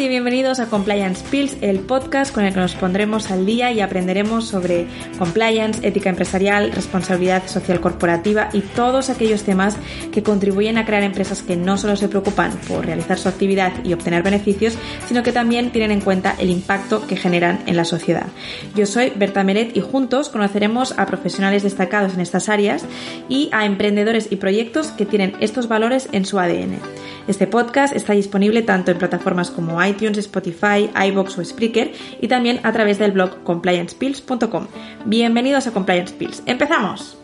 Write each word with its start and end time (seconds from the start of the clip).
y 0.00 0.08
bienvenidos 0.08 0.60
a 0.60 0.66
Compliance 0.66 1.22
Pills, 1.30 1.58
el 1.60 1.80
podcast 1.80 2.32
con 2.32 2.46
el 2.46 2.54
que 2.54 2.60
nos 2.60 2.74
pondremos 2.74 3.30
al 3.30 3.44
día 3.44 3.70
y 3.70 3.82
aprenderemos 3.82 4.46
sobre 4.46 4.86
compliance, 5.18 5.86
ética 5.86 6.08
empresarial, 6.08 6.72
responsabilidad 6.72 7.46
social 7.48 7.80
corporativa 7.80 8.48
y 8.54 8.62
todos 8.62 9.10
aquellos 9.10 9.42
temas 9.42 9.76
que 10.10 10.22
contribuyen 10.22 10.78
a 10.78 10.86
crear 10.86 11.02
empresas 11.02 11.42
que 11.42 11.56
no 11.56 11.76
solo 11.76 11.96
se 11.96 12.08
preocupan 12.08 12.52
por 12.66 12.86
realizar 12.86 13.18
su 13.18 13.28
actividad 13.28 13.72
y 13.84 13.92
obtener 13.92 14.22
beneficios, 14.22 14.78
sino 15.06 15.22
que 15.22 15.32
también 15.32 15.70
tienen 15.70 15.90
en 15.90 16.00
cuenta 16.00 16.34
el 16.38 16.48
impacto 16.48 17.06
que 17.06 17.16
generan 17.16 17.62
en 17.66 17.76
la 17.76 17.84
sociedad. 17.84 18.28
Yo 18.74 18.86
soy 18.86 19.12
Berta 19.14 19.44
Meret 19.44 19.76
y 19.76 19.82
juntos 19.82 20.30
conoceremos 20.30 20.94
a 20.98 21.04
profesionales 21.04 21.62
destacados 21.62 22.14
en 22.14 22.20
estas 22.20 22.48
áreas 22.48 22.86
y 23.28 23.50
a 23.52 23.66
emprendedores 23.66 24.28
y 24.30 24.36
proyectos 24.36 24.92
que 24.92 25.04
tienen 25.04 25.34
estos 25.40 25.68
valores 25.68 26.08
en 26.12 26.24
su 26.24 26.38
ADN. 26.38 26.78
Este 27.30 27.46
podcast 27.46 27.94
está 27.94 28.12
disponible 28.12 28.62
tanto 28.62 28.90
en 28.90 28.98
plataformas 28.98 29.52
como 29.52 29.80
iTunes, 29.84 30.18
Spotify, 30.18 30.90
iBox 31.10 31.38
o 31.38 31.44
Spreaker 31.44 31.92
y 32.20 32.26
también 32.26 32.58
a 32.64 32.72
través 32.72 32.98
del 32.98 33.12
blog 33.12 33.44
compliancepills.com. 33.44 34.66
Bienvenidos 35.04 35.68
a 35.68 35.70
Compliance 35.70 36.12
Pills. 36.12 36.42
¡Empezamos! 36.46 37.20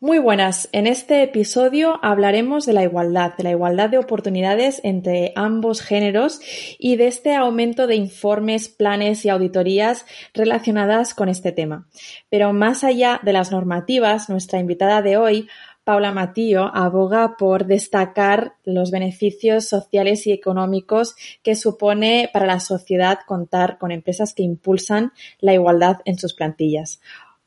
Muy 0.00 0.18
buenas. 0.18 0.68
En 0.70 0.86
este 0.86 1.24
episodio 1.24 1.98
hablaremos 2.04 2.64
de 2.64 2.72
la 2.72 2.84
igualdad, 2.84 3.36
de 3.36 3.42
la 3.42 3.50
igualdad 3.50 3.90
de 3.90 3.98
oportunidades 3.98 4.80
entre 4.84 5.32
ambos 5.34 5.80
géneros 5.80 6.40
y 6.78 6.94
de 6.94 7.08
este 7.08 7.34
aumento 7.34 7.88
de 7.88 7.96
informes, 7.96 8.68
planes 8.68 9.24
y 9.24 9.28
auditorías 9.28 10.06
relacionadas 10.34 11.14
con 11.14 11.28
este 11.28 11.50
tema. 11.50 11.88
Pero 12.30 12.52
más 12.52 12.84
allá 12.84 13.20
de 13.24 13.32
las 13.32 13.50
normativas, 13.50 14.28
nuestra 14.28 14.60
invitada 14.60 15.02
de 15.02 15.16
hoy 15.16 15.48
Paula 15.88 16.12
Matío 16.12 16.70
aboga 16.74 17.38
por 17.38 17.64
destacar 17.64 18.52
los 18.62 18.90
beneficios 18.90 19.64
sociales 19.64 20.26
y 20.26 20.32
económicos 20.32 21.16
que 21.42 21.54
supone 21.54 22.28
para 22.30 22.44
la 22.44 22.60
sociedad 22.60 23.20
contar 23.26 23.78
con 23.78 23.90
empresas 23.90 24.34
que 24.34 24.42
impulsan 24.42 25.12
la 25.40 25.54
igualdad 25.54 26.00
en 26.04 26.18
sus 26.18 26.34
plantillas. 26.34 27.00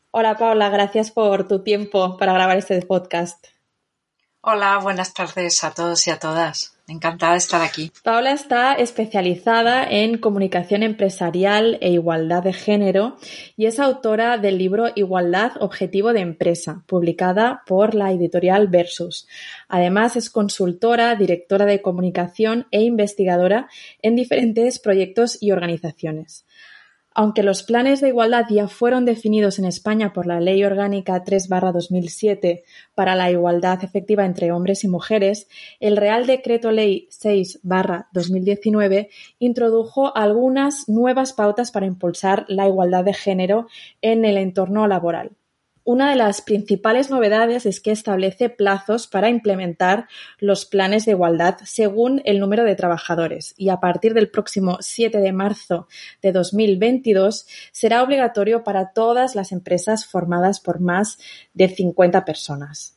Hola 0.09 0.38
Paula, 0.38 0.69
gracias 0.69 1.12
por 1.12 1.47
tu 1.47 1.62
tiempo 1.62 2.17
para 2.17 2.34
grabar 2.34 2.58
este 2.58 2.81
podcast. 2.81 3.51
Hola, 4.44 4.80
buenas 4.81 5.14
tardes 5.14 5.64
a 5.64 5.72
todos 5.72 6.08
y 6.08 6.09
a 6.09 6.17
todas. 6.17 6.75
Encantada 6.88 7.34
de 7.34 7.38
estar 7.38 7.61
aquí. 7.61 7.92
Paula 8.03 8.31
está 8.31 8.73
especializada 8.73 9.84
en 9.84 10.17
comunicación 10.17 10.81
empresarial 10.81 11.78
e 11.80 11.92
igualdad 11.92 12.42
de 12.42 12.52
género 12.52 13.17
y 13.56 13.67
es 13.67 13.80
autora 13.80 14.39
del 14.39 14.58
libro 14.58 14.88
Igualdad 14.95 15.52
Objetivo 15.59 16.12
de 16.12 16.22
Empresa, 16.22 16.84
publicada 16.88 17.62
por 17.67 17.94
la 17.94 18.12
editorial 18.12 18.67
Versus. 18.67 19.28
Además, 19.69 20.16
es 20.16 20.31
consultora, 20.31 21.14
directora 21.14 21.67
de 21.67 21.84
comunicación 21.84 22.66
e 22.72 22.81
investigadora 22.81 23.69
en 24.02 24.16
diferentes 24.16 24.80
proyectos 24.80 25.38
y 25.39 25.52
organizaciones. 25.52 26.47
Aunque 27.14 27.44
los 27.44 27.64
planes 27.64 28.00
de 28.00 28.08
igualdad 28.08 28.46
ya 28.50 28.70
fueron 28.70 29.04
definidos 29.04 29.60
en 29.60 29.66
España 29.66 30.14
por 30.14 30.26
la 30.28 30.40
Ley 30.40 30.64
Orgánica 30.64 31.26
3-2007 31.26 32.64
para 32.96 33.16
la 33.16 33.30
igualdad 33.30 33.84
efectiva 33.84 34.26
entre 34.26 34.54
hombres 34.54 34.86
y 34.86 34.88
mujeres, 34.88 35.50
el 35.82 35.98
Real 35.98 36.26
Decreto 36.26 36.72
Ley 36.72 37.10
6-2019 37.12 39.10
introdujo 39.40 40.16
algunas 40.16 40.88
nuevas 40.88 41.34
pautas 41.34 41.72
para 41.72 41.86
impulsar 41.86 42.46
la 42.48 42.68
igualdad 42.68 43.04
de 43.04 43.14
género 43.14 43.68
en 44.02 44.24
el 44.24 44.38
entorno 44.38 44.88
laboral. 44.88 45.32
Una 45.91 46.09
de 46.09 46.16
las 46.16 46.41
principales 46.41 47.09
novedades 47.09 47.66
es 47.66 47.81
que 47.81 47.91
establece 47.91 48.47
plazos 48.47 49.07
para 49.07 49.28
implementar 49.28 50.07
los 50.40 50.66
planes 50.66 51.03
de 51.03 51.12
igualdad 51.12 51.57
según 51.66 52.22
el 52.24 52.40
número 52.40 52.63
de 52.63 52.78
trabajadores 52.78 53.53
y 53.57 53.68
a 53.68 53.81
partir 53.81 54.13
del 54.13 54.30
próximo 54.30 54.78
7 54.80 55.18
de 55.18 55.34
marzo 55.34 55.90
de 56.22 56.31
2022 56.31 57.46
será 57.74 58.03
obligatorio 58.03 58.63
para 58.63 58.94
todas 58.94 59.35
las 59.35 59.51
empresas 59.51 60.06
formadas 60.06 60.62
por 60.62 60.80
más 60.80 61.19
de 61.53 61.68
50 61.68 62.24
personas. 62.24 62.96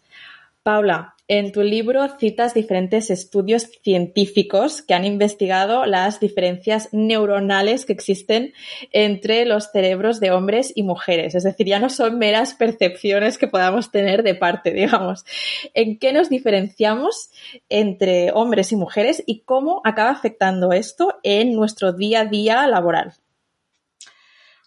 Paula, 0.64 1.14
en 1.28 1.52
tu 1.52 1.62
libro 1.62 2.08
citas 2.18 2.54
diferentes 2.54 3.10
estudios 3.10 3.68
científicos 3.82 4.80
que 4.80 4.94
han 4.94 5.04
investigado 5.04 5.84
las 5.84 6.20
diferencias 6.20 6.88
neuronales 6.90 7.84
que 7.84 7.92
existen 7.92 8.54
entre 8.90 9.44
los 9.44 9.70
cerebros 9.72 10.20
de 10.20 10.30
hombres 10.30 10.72
y 10.74 10.82
mujeres. 10.82 11.34
Es 11.34 11.44
decir, 11.44 11.66
ya 11.66 11.80
no 11.80 11.90
son 11.90 12.18
meras 12.18 12.54
percepciones 12.54 13.36
que 13.36 13.46
podamos 13.46 13.90
tener 13.90 14.22
de 14.22 14.36
parte, 14.36 14.72
digamos. 14.72 15.26
¿En 15.74 15.98
qué 15.98 16.14
nos 16.14 16.30
diferenciamos 16.30 17.28
entre 17.68 18.32
hombres 18.32 18.72
y 18.72 18.76
mujeres 18.76 19.22
y 19.26 19.40
cómo 19.40 19.82
acaba 19.84 20.12
afectando 20.12 20.72
esto 20.72 21.18
en 21.24 21.54
nuestro 21.54 21.92
día 21.92 22.20
a 22.20 22.24
día 22.24 22.66
laboral? 22.66 23.12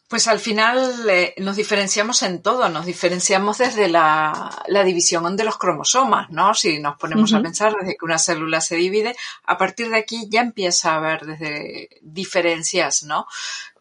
Pues 0.08 0.30
al 0.30 0.40
final 0.40 1.10
eh, 1.10 1.34
nos 1.38 1.58
diferenciamos 1.58 2.22
en 2.24 2.42
todo, 2.42 2.70
nos 2.70 2.86
diferenciamos 2.86 3.58
desde 3.58 3.90
la, 3.90 4.64
la 4.68 4.84
división 4.86 5.36
de 5.36 5.44
los 5.44 5.58
cromosomas, 5.58 6.30
¿no? 6.30 6.54
Si 6.54 6.80
nos 6.80 6.96
ponemos 6.98 7.34
uh 7.34 7.36
-huh. 7.36 7.40
a 7.40 7.44
pensar 7.44 7.74
desde 7.74 7.98
que 7.98 8.06
una 8.06 8.18
célula 8.18 8.62
se 8.62 8.78
divide, 8.78 9.18
a 9.44 9.58
partir 9.58 9.90
de 9.90 9.98
aquí 9.98 10.28
ya 10.30 10.40
empieza 10.40 10.94
a 10.94 10.96
haber 10.96 11.26
desde 11.26 11.90
diferencias, 12.02 13.04
¿no? 13.04 13.28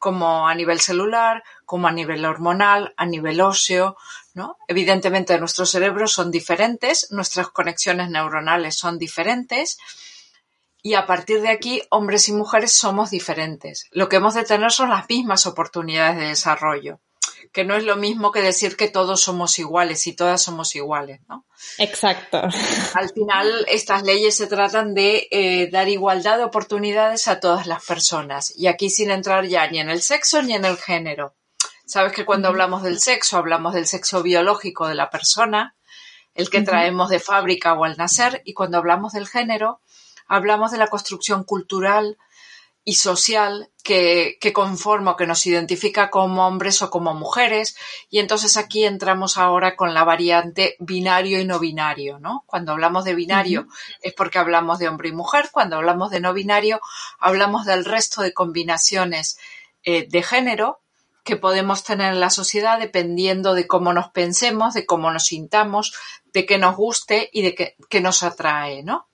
Como 0.00 0.48
a 0.48 0.54
nivel 0.56 0.81
celular, 0.81 1.44
como 1.65 1.86
a 1.86 1.92
nivel 1.92 2.25
hormonal, 2.25 2.92
a 2.97 3.06
nivel 3.06 3.41
óseo, 3.41 3.97
¿no? 4.34 4.59
Evidentemente 4.66 5.38
nuestros 5.38 5.70
cerebros 5.70 6.12
son 6.12 6.32
diferentes, 6.32 7.06
nuestras 7.12 7.48
conexiones 7.50 8.10
neuronales 8.10 8.76
son 8.76 8.98
diferentes, 8.98 9.78
y 10.86 10.94
a 10.94 11.04
partir 11.04 11.41
de 11.41 11.48
aquí, 11.48 11.82
hombres 11.91 12.28
y 12.28 12.32
mujeres 12.32 12.72
somos 12.72 13.10
diferentes. 13.10 13.88
Lo 13.91 14.08
que 14.08 14.19
hemos 14.19 14.34
de 14.34 14.44
tener 14.44 14.70
son 14.70 14.91
las 14.91 15.08
mismas 15.08 15.44
oportunidades 15.48 16.16
de 16.16 16.28
desarrollo, 16.28 17.00
que 17.52 17.64
no 17.64 17.74
es 17.74 17.82
lo 17.82 17.97
mismo 17.97 18.30
que 18.30 18.41
decir 18.41 18.76
que 18.76 18.86
todos 18.88 19.20
somos 19.20 19.58
iguales 19.58 20.06
y 20.06 20.12
todas 20.12 20.41
somos 20.41 20.76
iguales, 20.76 21.22
¿no? 21.28 21.44
Exacto. 21.78 22.41
Al 22.94 23.10
final, 23.10 23.66
estas 23.66 24.04
leyes 24.04 24.36
se 24.36 24.47
tratan 24.47 24.94
de 24.94 25.26
eh, 25.32 25.69
dar 25.72 25.88
igualdad 25.88 26.38
de 26.38 26.44
oportunidades 26.44 27.26
a 27.26 27.41
todas 27.41 27.66
las 27.66 27.84
personas, 27.84 28.53
y 28.56 28.68
aquí 28.68 28.88
sin 28.88 29.10
entrar 29.10 29.44
ya 29.48 29.68
ni 29.68 29.80
en 29.80 29.91
el 29.91 30.03
sexo 30.03 30.41
ni 30.41 30.54
en 30.54 30.64
el 30.64 30.76
género. 30.76 31.34
Sabes 31.84 32.12
que 32.12 32.24
cuando 32.24 32.47
hablamos 32.47 32.84
del 32.84 33.00
sexo, 33.00 33.38
hablamos 33.38 33.74
del 33.74 33.88
sexo 33.88 34.22
biológico 34.22 34.86
de 34.86 34.94
la 34.94 35.10
persona, 35.10 35.74
el 36.36 36.48
que 36.48 36.62
traemos 36.62 37.08
de 37.08 37.18
fábrica 37.18 37.74
o 37.74 37.84
al 37.84 37.97
nacer, 37.97 38.42
y 38.44 38.53
cuando 38.53 38.78
hablamos 38.78 39.14
del 39.14 39.26
género, 39.26 39.80
hablamos 40.28 40.70
de 40.70 40.78
la 40.78 40.88
construcción 40.88 41.44
cultural 41.44 42.16
y 42.88 42.94
social 42.94 43.69
que, 43.82 44.38
que 44.41 44.53
conforma 44.53 45.10
o 45.10 45.16
que 45.16 45.26
nos 45.26 45.44
identifica 45.44 46.09
como 46.09 46.47
hombres 46.47 46.82
o 46.82 46.88
como 46.88 47.14
mujeres. 47.14 47.76
Y 48.10 48.20
entonces 48.20 48.56
aquí 48.56 48.84
entramos 48.84 49.38
ahora 49.38 49.75
con 49.75 49.92
la 49.92 50.04
variante 50.04 50.76
binario 50.78 51.41
y 51.41 51.44
no 51.44 51.59
binario, 51.59 52.20
¿no? 52.20 52.44
Cuando 52.47 52.70
hablamos 52.70 53.04
de 53.04 53.16
binario 53.16 53.62
uh 53.62 53.65
-huh. 53.65 53.98
es 54.03 54.15
porque 54.15 54.39
hablamos 54.39 54.78
de 54.78 54.86
hombre 54.86 55.09
y 55.09 55.12
mujer. 55.12 55.48
Cuando 55.50 55.74
hablamos 55.77 56.12
de 56.12 56.21
no 56.21 56.33
binario 56.33 56.80
hablamos 57.18 57.66
del 57.66 57.84
resto 57.84 58.22
de 58.22 58.33
combinaciones 58.33 59.36
eh, 59.83 60.06
de 60.09 60.22
género 60.22 60.80
que 61.24 61.36
podemos 61.36 61.83
tener 61.83 62.12
en 62.12 62.21
la 62.21 62.30
sociedad 62.30 62.78
dependiendo 62.78 63.54
de 63.54 63.66
cómo 63.66 63.92
nos 63.92 64.10
pensemos, 64.10 64.74
de 64.74 64.86
cómo 64.86 65.10
nos 65.10 65.24
sintamos, 65.24 65.92
de 66.33 66.47
qué 66.47 66.56
nos 66.56 66.77
guste 66.77 67.30
y 67.33 67.42
de 67.42 67.56
qué, 67.56 67.77
qué 67.91 68.00
nos 68.00 68.22
atrae, 68.22 68.84
¿no? 68.84 69.09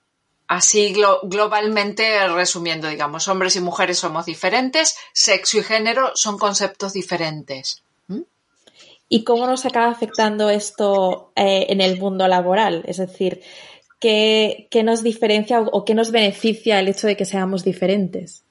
Así 0.53 0.93
glo 0.93 1.21
globalmente 1.23 2.29
resumiendo, 2.29 2.87
digamos, 2.87 3.27
hombres 3.27 3.57
y 3.57 3.61
mujeres 3.61 3.99
somos 4.01 4.27
diferentes, 4.27 4.99
sexo 5.15 5.57
y 5.57 5.63
género 5.63 6.11
son 6.15 6.37
conceptos 6.37 6.93
diferentes. 6.93 7.83
¿Mm? 8.07 8.21
¿Y 9.09 9.25
cómo 9.25 9.47
nos 9.47 9.65
acaba 9.65 9.91
afectando 9.91 10.51
esto 10.51 11.33
eh, 11.37 11.69
en 11.71 11.81
el 11.81 11.99
mundo 11.99 12.29
laboral? 12.29 12.83
Es 12.87 12.99
decir, 12.99 13.41
¿qué, 13.99 14.69
¿qué, 14.71 14.83
nos 14.83 15.03
diferencia 15.03 15.59
o 15.59 15.87
qué 15.87 15.95
nos 15.95 16.11
beneficia 16.11 16.79
el 16.81 16.89
hecho 16.89 17.07
de 17.07 17.17
que 17.17 17.25
seamos 17.25 17.65
diferentes? 17.65 18.45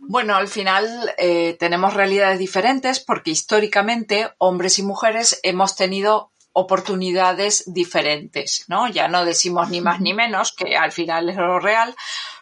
Bueno, 0.00 0.36
al 0.36 0.48
final 0.48 1.12
eh, 1.18 1.54
tenemos 1.60 1.92
realidades 1.92 2.38
diferentes 2.38 2.98
porque 2.98 3.30
históricamente 3.32 4.30
hombres 4.38 4.78
y 4.78 4.82
mujeres 4.82 5.38
hemos 5.42 5.76
tenido 5.76 6.29
oportunidades 6.52 7.64
diferentes, 7.66 8.64
¿no? 8.68 8.88
Ya 8.88 9.08
no 9.08 9.24
decimos 9.24 9.70
ni 9.70 9.80
más 9.80 10.00
ni 10.00 10.14
menos, 10.14 10.52
que 10.52 10.76
al 10.76 10.92
final 10.92 11.28
es 11.28 11.36
lo 11.36 11.60
real, 11.60 11.94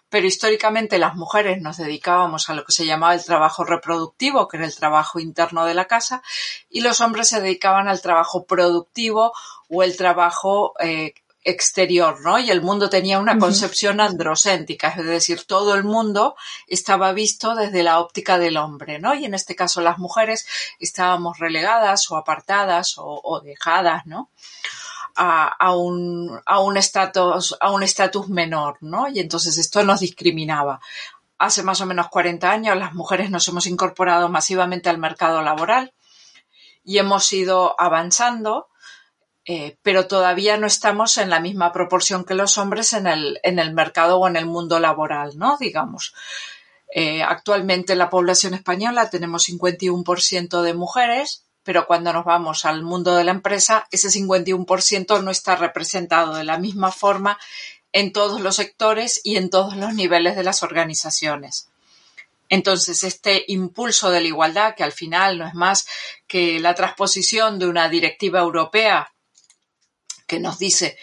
pero 0.09 0.27
históricamente 0.27 0.99
las 0.99 1.15
mujeres 1.15 1.61
nos 1.61 1.77
dedicábamos 1.77 2.49
a 2.49 2.55
lo 2.55 2.65
que 2.65 2.73
se 2.73 2.87
llamaba 2.87 3.15
el 3.15 3.25
trabajo 3.25 3.65
reproductivo, 3.65 4.49
que 4.49 4.57
era 4.57 4.67
el 4.67 4.75
trabajo 4.75 5.21
interno 5.21 5.67
de 5.67 5.75
la 5.75 5.85
casa, 5.85 6.23
y 6.71 6.81
los 6.81 7.01
hombres 7.01 7.29
se 7.29 7.41
dedicaban 7.41 7.89
al 7.89 8.01
trabajo 8.01 8.47
productivo 8.47 9.33
o 9.69 9.83
el 9.83 9.97
trabajo 9.97 10.73
eh, 10.81 11.13
exterior, 11.49 12.21
¿no? 12.21 12.39
Y 12.39 12.51
el 12.51 12.61
mundo 12.61 12.91
tenía 12.91 13.19
una 13.19 13.39
concepción 13.39 14.01
androcéntrica, 14.01 14.89
es 14.89 15.05
decir, 15.05 15.45
todo 15.45 15.75
el 15.75 15.85
mundo 15.85 16.37
estaba 16.67 17.13
visto 17.13 17.55
desde 17.55 17.83
la 17.83 18.01
óptica 18.01 18.39
del 18.39 18.57
hombre, 18.57 18.99
¿no? 18.99 19.15
Y 19.15 19.25
en 19.25 19.35
este 19.35 19.57
caso 19.57 19.81
las 19.81 19.99
mujeres 19.99 20.47
estábamos 20.79 21.39
relegadas 21.39 22.11
o 22.11 22.17
apartadas 22.17 22.97
o, 22.99 23.41
dejadas, 23.43 24.07
¿no? 24.07 24.31
A, 25.17 25.75
un 25.75 26.41
a 26.47 26.61
un 26.61 26.77
estatus 26.77 27.57
a 27.61 27.73
un 27.73 27.83
estatus 27.83 28.29
menor, 28.29 28.79
¿no? 28.81 29.09
Y 29.09 29.19
entonces 29.19 29.59
esto 29.59 29.83
nos 29.83 30.01
discriminaba. 30.01 30.81
Hace 31.39 31.63
más 31.63 31.81
o 31.81 31.87
menos 31.87 32.09
40 32.09 32.51
años 32.51 32.77
las 32.77 32.95
mujeres 32.95 33.31
nos 33.31 33.49
hemos 33.49 33.67
incorporado 33.67 34.29
masivamente 34.29 34.89
al 34.89 34.99
mercado 34.99 35.43
laboral 35.43 35.93
y 36.85 36.99
hemos 36.99 37.33
ido 37.33 37.75
avanzando 37.79 38.69
eh, 39.51 39.79
pero 39.81 40.07
todavía 40.07 40.59
no 40.59 40.67
estamos 40.67 41.17
en 41.17 41.31
la 41.31 41.41
misma 41.41 41.73
proporción 41.73 42.27
que 42.27 42.35
los 42.35 42.59
hombres 42.59 42.93
en 42.93 43.07
el, 43.07 43.41
en 43.43 43.59
el 43.59 43.73
mercado 43.73 44.19
o 44.19 44.29
en 44.29 44.37
el 44.37 44.45
mundo 44.45 44.79
laboral, 44.79 45.39
¿no? 45.39 45.57
Digamos. 45.57 46.13
Eh, 46.95 47.23
actualmente 47.23 47.95
en 47.95 47.99
la 47.99 48.11
población 48.11 48.53
española 48.53 49.09
tenemos 49.09 49.49
51% 49.49 50.61
de 50.61 50.75
mujeres, 50.75 51.47
pero 51.63 51.87
cuando 51.87 52.13
nos 52.13 52.27
vamos 52.27 52.67
al 52.67 52.83
mundo 52.83 53.17
de 53.17 53.25
la 53.25 53.31
empresa, 53.31 53.89
ese 53.91 54.09
51% 54.09 55.23
no 55.23 55.31
está 55.31 55.57
representado 55.57 56.35
de 56.35 56.45
la 56.45 56.59
misma 56.59 56.93
forma 56.93 57.39
en 57.93 58.13
todos 58.13 58.43
los 58.43 58.57
sectores 58.57 59.19
y 59.25 59.39
en 59.39 59.49
todos 59.49 59.79
los 59.79 59.95
niveles 59.95 60.37
de 60.37 60.45
las 60.45 60.63
organizaciones. 60.63 61.71
Entonces, 62.51 63.03
este 63.03 63.45
impulso 63.49 64.11
de 64.11 64.21
la 64.21 64.29
igualdad, 64.29 64.75
que 64.75 64.85
al 64.85 64.93
final 64.93 65.39
no 65.39 65.47
es 65.47 65.55
más 65.55 65.87
que 66.27 66.61
la 66.61 66.75
transposición 66.75 67.59
de 67.59 67.67
una 67.67 67.89
directiva 67.89 68.41
europea 68.41 69.11
que 70.29 70.39
nos 70.39 70.61
dice 70.61 70.97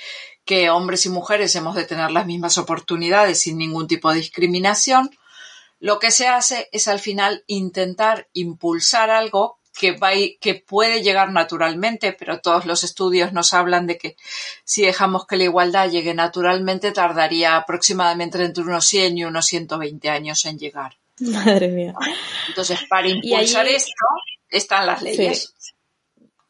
que 0.45 0.69
hombres 0.69 1.05
y 1.05 1.09
mujeres 1.09 1.55
hemos 1.55 1.75
de 1.75 1.85
tener 1.85 2.11
las 2.11 2.25
mismas 2.25 2.57
oportunidades 2.57 3.41
sin 3.41 3.57
ningún 3.57 3.87
tipo 3.87 4.11
de 4.11 4.17
discriminación, 4.17 5.09
lo 5.79 5.99
que 5.99 6.11
se 6.11 6.27
hace 6.27 6.69
es 6.71 6.87
al 6.87 6.99
final 6.99 7.43
intentar 7.47 8.29
impulsar 8.31 9.09
algo 9.09 9.59
que, 9.77 9.91
va 9.91 10.11
que 10.39 10.55
puede 10.55 11.01
llegar 11.03 11.31
naturalmente, 11.31 12.13
pero 12.13 12.39
todos 12.39 12.65
los 12.65 12.83
estudios 12.83 13.33
nos 13.33 13.53
hablan 13.53 13.87
de 13.87 13.97
que 13.97 14.15
si 14.63 14.83
dejamos 14.83 15.27
que 15.27 15.35
la 15.35 15.43
igualdad 15.43 15.89
llegue 15.89 16.13
naturalmente, 16.13 16.91
tardaría 16.91 17.57
aproximadamente 17.57 18.41
entre 18.41 18.63
unos 18.63 18.85
100 18.85 19.17
y 19.17 19.23
unos 19.25 19.45
120 19.47 20.09
años 20.09 20.45
en 20.45 20.57
llegar. 20.57 20.97
Madre 21.19 21.67
mía. 21.69 21.93
Entonces, 22.47 22.79
para 22.89 23.09
impulsar 23.09 23.67
esto, 23.67 24.05
están 24.49 24.85
las 24.85 25.01
leyes. 25.01 25.54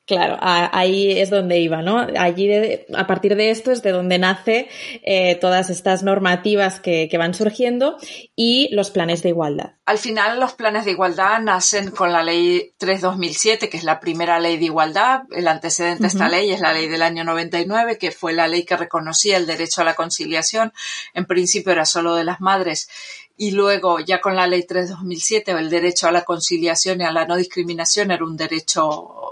Claro, 0.06 0.38
ahí 0.40 1.20
es 1.20 1.32
donde 1.32 1.58
iba, 1.58 1.82
¿no? 1.82 2.06
Allí, 2.16 2.48
a 2.96 3.08
partir 3.08 3.36
de 3.36 3.50
esto 3.50 3.72
es 3.72 3.82
de 3.82 3.92
donde 3.92 4.20
nace 4.20 4.70
eh, 5.02 5.34
todas 5.42 5.72
estas 5.72 6.04
normativas 6.04 6.80
que, 6.80 7.10
van 7.18 7.34
surgiendo 7.34 7.98
y 8.36 8.68
los 8.72 8.92
planes 8.92 9.24
de 9.24 9.30
igualdad. 9.30 9.74
Al 9.86 9.98
final, 9.98 10.40
los 10.40 10.54
planes 10.54 10.86
de 10.86 10.92
igualdad 10.92 11.40
nacen 11.40 11.90
con 11.90 12.12
la 12.12 12.22
Ley 12.22 12.74
3-2007, 12.80 13.68
que 13.68 13.78
es 13.78 13.84
la 13.84 14.00
primera 14.00 14.40
ley 14.40 14.58
de 14.58 14.66
igualdad. 14.66 15.24
El 15.32 15.48
antecedente 15.48 16.04
a 16.04 16.08
esta 16.08 16.30
ley 16.30 16.52
es 16.52 16.60
la 16.60 16.74
ley 16.74 16.88
del 16.88 17.02
año 17.02 17.24
99, 17.24 17.98
que 17.98 18.12
fue 18.12 18.34
la 18.34 18.48
ley 18.48 18.64
que 18.64 18.78
reconocía 18.78 19.38
el 19.38 19.48
derecho 19.48 19.82
a 19.82 19.86
la 19.86 19.96
conciliación. 19.96 20.72
En 21.16 21.26
principio 21.26 21.72
era 21.72 21.86
solo 21.86 22.16
de 22.16 22.26
las 22.26 22.42
madres 22.42 22.90
y 23.38 23.52
luego 23.52 24.00
ya 24.00 24.22
con 24.22 24.36
la 24.36 24.48
ley 24.48 24.66
3-2007 24.68 25.58
el 25.58 25.70
derecho 25.70 26.08
a 26.08 26.12
la 26.12 26.24
conciliación 26.24 27.02
y 27.02 27.04
a 27.04 27.12
la 27.12 27.26
no 27.26 27.36
discriminación 27.36 28.12
era 28.12 28.24
un 28.24 28.38
derecho 28.38 29.25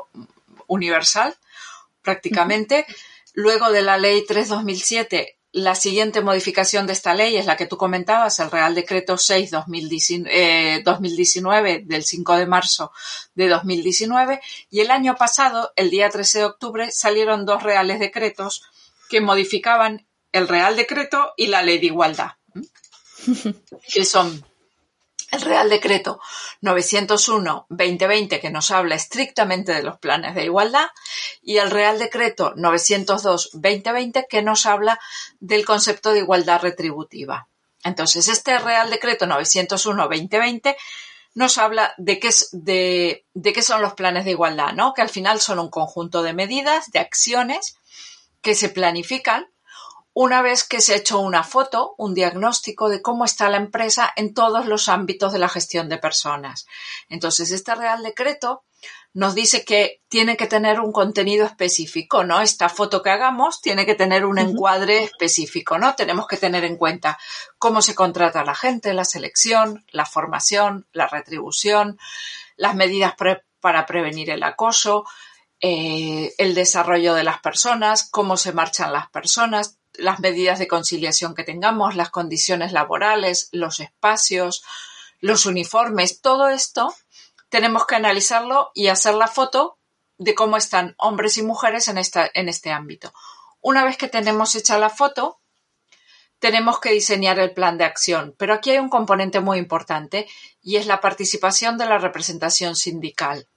universal, 0.73 1.35
prácticamente. 2.01 2.85
Luego 3.33 3.71
de 3.71 3.81
la 3.81 3.97
ley 3.97 4.25
3-2007, 4.27 5.35
la 5.53 5.75
siguiente 5.75 6.21
modificación 6.21 6.85
de 6.87 6.93
esta 6.93 7.13
ley 7.13 7.37
es 7.37 7.45
la 7.45 7.57
que 7.57 7.67
tú 7.67 7.77
comentabas, 7.77 8.39
el 8.39 8.49
Real 8.49 8.73
Decreto 8.73 9.13
6-2019 9.15 11.67
eh, 11.67 11.83
del 11.85 12.03
5 12.03 12.37
de 12.37 12.47
marzo 12.47 12.91
de 13.35 13.49
2019. 13.49 14.41
Y 14.71 14.79
el 14.79 14.89
año 14.91 15.15
pasado, 15.15 15.71
el 15.75 15.91
día 15.91 16.09
13 16.09 16.39
de 16.39 16.45
octubre, 16.45 16.91
salieron 16.91 17.45
dos 17.45 17.61
reales 17.61 17.99
decretos 17.99 18.63
que 19.09 19.21
modificaban 19.21 20.07
el 20.31 20.47
Real 20.47 20.75
Decreto 20.75 21.33
y 21.37 21.45
la 21.47 21.61
Ley 21.61 21.77
de 21.77 21.85
Igualdad, 21.85 22.31
que 23.93 24.05
son 24.05 24.43
el 25.33 25.41
Real 25.41 25.69
Decreto 25.69 26.19
901-2020 26.61 28.39
que 28.39 28.51
nos 28.51 28.69
habla 28.71 28.95
estrictamente 28.95 29.73
de 29.73 29.83
los 29.83 29.97
planes 29.97 30.35
de 30.35 30.45
igualdad 30.45 30.87
y 31.41 31.57
el 31.57 31.71
Real 31.71 31.97
Decreto 31.97 32.53
902-2020 32.55 34.27
que 34.29 34.43
nos 34.43 34.65
habla 34.65 34.99
del 35.39 35.65
concepto 35.65 36.11
de 36.11 36.19
igualdad 36.19 36.61
retributiva. 36.61 37.47
Entonces, 37.83 38.27
este 38.27 38.57
Real 38.59 38.89
Decreto 38.89 39.25
901-2020 39.25 40.75
nos 41.33 41.57
habla 41.57 41.95
de 41.97 42.19
qué, 42.19 42.29
de 42.51 43.53
qué 43.53 43.61
son 43.63 43.81
los 43.81 43.95
planes 43.95 44.25
de 44.25 44.31
igualdad, 44.31 44.73
¿no? 44.73 44.93
Que 44.93 45.01
al 45.01 45.09
final 45.09 45.41
son 45.41 45.57
un 45.57 45.69
conjunto 45.69 46.21
de 46.21 46.33
medidas, 46.33 46.91
de 46.91 46.99
acciones 46.99 47.75
que 48.41 48.53
se 48.53 48.69
planifican 48.69 49.47
una 50.13 50.41
vez 50.41 50.63
que 50.63 50.81
se 50.81 50.93
ha 50.93 50.97
hecho 50.97 51.19
una 51.19 51.43
foto, 51.43 51.95
un 51.97 52.13
diagnóstico 52.13 52.87
de 52.89 53.01
cómo 53.01 53.25
está 53.25 53.49
la 53.49 53.57
empresa 53.57 54.13
en 54.15 54.33
todos 54.33 54.67
los 54.67 54.87
ámbitos 54.87 55.33
de 55.33 55.39
la 55.39 55.49
gestión 55.49 55.89
de 55.89 55.97
personas. 55.97 56.67
Entonces, 57.09 57.51
este 57.51 57.73
Real 57.73 58.03
Decreto 58.03 58.63
nos 59.13 59.35
dice 59.35 59.63
que 59.63 60.01
tiene 60.09 60.37
que 60.37 60.47
tener 60.47 60.79
un 60.79 60.91
contenido 60.91 61.45
específico, 61.45 62.23
¿no? 62.23 62.41
Esta 62.41 62.69
foto 62.69 63.01
que 63.01 63.11
hagamos 63.11 63.61
tiene 63.61 63.85
que 63.85 63.95
tener 63.95 64.25
un 64.25 64.39
encuadre 64.39 65.03
específico, 65.03 65.77
¿no? 65.77 65.95
Tenemos 65.95 66.27
que 66.27 66.37
tener 66.37 66.63
en 66.63 66.77
cuenta 66.77 67.17
cómo 67.57 67.81
se 67.81 67.95
contrata 67.95 68.41
a 68.41 68.45
la 68.45 68.55
gente, 68.55 68.93
la 68.93 69.05
selección, 69.05 69.85
la 69.91 70.05
formación, 70.05 70.87
la 70.93 71.07
retribución, 71.07 71.97
las 72.55 72.75
medidas 72.75 73.15
para 73.59 73.85
prevenir 73.85 74.29
el 74.31 74.43
acoso, 74.43 75.05
eh, 75.59 76.33
el 76.37 76.55
desarrollo 76.55 77.13
de 77.13 77.23
las 77.23 77.39
personas, 77.39 78.09
cómo 78.11 78.35
se 78.35 78.51
marchan 78.51 78.91
las 78.91 79.09
personas, 79.09 79.77
las 79.95 80.19
medidas 80.19 80.59
de 80.59 80.67
conciliación 80.67 81.35
que 81.35 81.43
tengamos, 81.43 81.95
las 81.95 82.09
condiciones 82.09 82.71
laborales, 82.71 83.49
los 83.51 83.79
espacios, 83.79 84.63
los 85.19 85.45
uniformes, 85.45 86.21
todo 86.21 86.49
esto 86.49 86.93
tenemos 87.49 87.85
que 87.85 87.95
analizarlo 87.95 88.71
y 88.73 88.87
hacer 88.87 89.13
la 89.13 89.27
foto 89.27 89.77
de 90.17 90.33
cómo 90.33 90.57
están 90.57 90.95
hombres 90.97 91.37
y 91.37 91.43
mujeres 91.43 91.87
en, 91.87 91.97
esta, 91.97 92.29
en 92.33 92.49
este 92.49 92.71
ámbito. 92.71 93.13
Una 93.61 93.83
vez 93.83 93.95
que 93.95 94.07
tenemos 94.07 94.55
hecha 94.55 94.77
la 94.77 94.89
foto, 94.89 95.39
tenemos 96.39 96.79
que 96.79 96.91
diseñar 96.91 97.39
el 97.39 97.53
plan 97.53 97.77
de 97.77 97.85
acción. 97.85 98.35
Pero 98.37 98.53
aquí 98.53 98.71
hay 98.71 98.79
un 98.79 98.89
componente 98.89 99.39
muy 99.39 99.59
importante 99.59 100.27
y 100.61 100.75
es 100.75 100.87
la 100.87 100.99
participación 100.99 101.77
de 101.77 101.85
la 101.85 101.99
representación 101.99 102.75
sindical. 102.75 103.47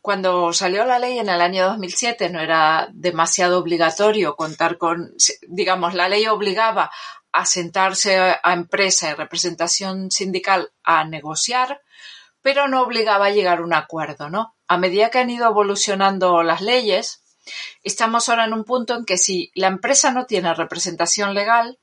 Cuando 0.00 0.52
salió 0.52 0.84
la 0.84 0.98
ley 0.98 1.18
en 1.18 1.28
el 1.28 1.40
año 1.40 1.66
2007 1.66 2.30
no 2.30 2.40
era 2.40 2.88
demasiado 2.92 3.58
obligatorio 3.58 4.36
contar 4.36 4.78
con, 4.78 5.12
digamos, 5.48 5.94
la 5.94 6.08
ley 6.08 6.26
obligaba 6.26 6.90
a 7.32 7.44
sentarse 7.44 8.16
a 8.16 8.52
empresa 8.52 9.10
y 9.10 9.14
representación 9.14 10.10
sindical 10.10 10.72
a 10.82 11.04
negociar, 11.04 11.82
pero 12.40 12.68
no 12.68 12.82
obligaba 12.82 13.26
a 13.26 13.30
llegar 13.30 13.58
a 13.58 13.62
un 13.62 13.74
acuerdo, 13.74 14.30
¿no? 14.30 14.54
A 14.66 14.78
medida 14.78 15.10
que 15.10 15.18
han 15.18 15.30
ido 15.30 15.46
evolucionando 15.46 16.42
las 16.42 16.60
leyes, 16.60 17.22
estamos 17.82 18.28
ahora 18.28 18.44
en 18.44 18.54
un 18.54 18.64
punto 18.64 18.94
en 18.96 19.04
que 19.04 19.18
si 19.18 19.50
la 19.54 19.66
empresa 19.66 20.12
no 20.12 20.26
tiene 20.26 20.54
representación 20.54 21.34
legal 21.34 21.78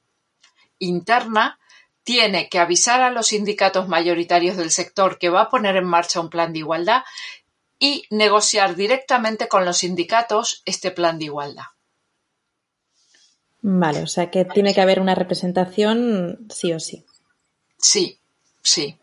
interna, 0.79 1.59
tiene 2.03 2.49
que 2.49 2.59
avisar 2.59 3.01
a 3.01 3.09
los 3.09 3.27
sindicatos 3.27 3.87
mayoritarios 3.87 4.57
del 4.57 4.71
sector 4.71 5.17
que 5.17 5.29
va 5.29 5.41
a 5.41 5.49
poner 5.49 5.75
en 5.75 5.85
marcha 5.85 6.19
un 6.19 6.29
plan 6.29 6.53
de 6.53 6.59
igualdad 6.59 7.03
y 7.79 8.03
negociar 8.09 8.75
directamente 8.75 9.47
con 9.47 9.65
los 9.65 9.77
sindicatos 9.77 10.61
este 10.65 10.91
plan 10.91 11.19
de 11.19 11.25
igualdad. 11.25 11.65
Vale, 13.61 14.03
o 14.03 14.07
sea 14.07 14.29
que 14.29 14.45
tiene 14.45 14.73
que 14.73 14.81
haber 14.81 14.99
una 14.99 15.15
representación 15.15 16.47
sí 16.49 16.71
o 16.73 16.79
sí. 16.79 17.03
Sí, 17.77 18.19
sí. 18.61 18.99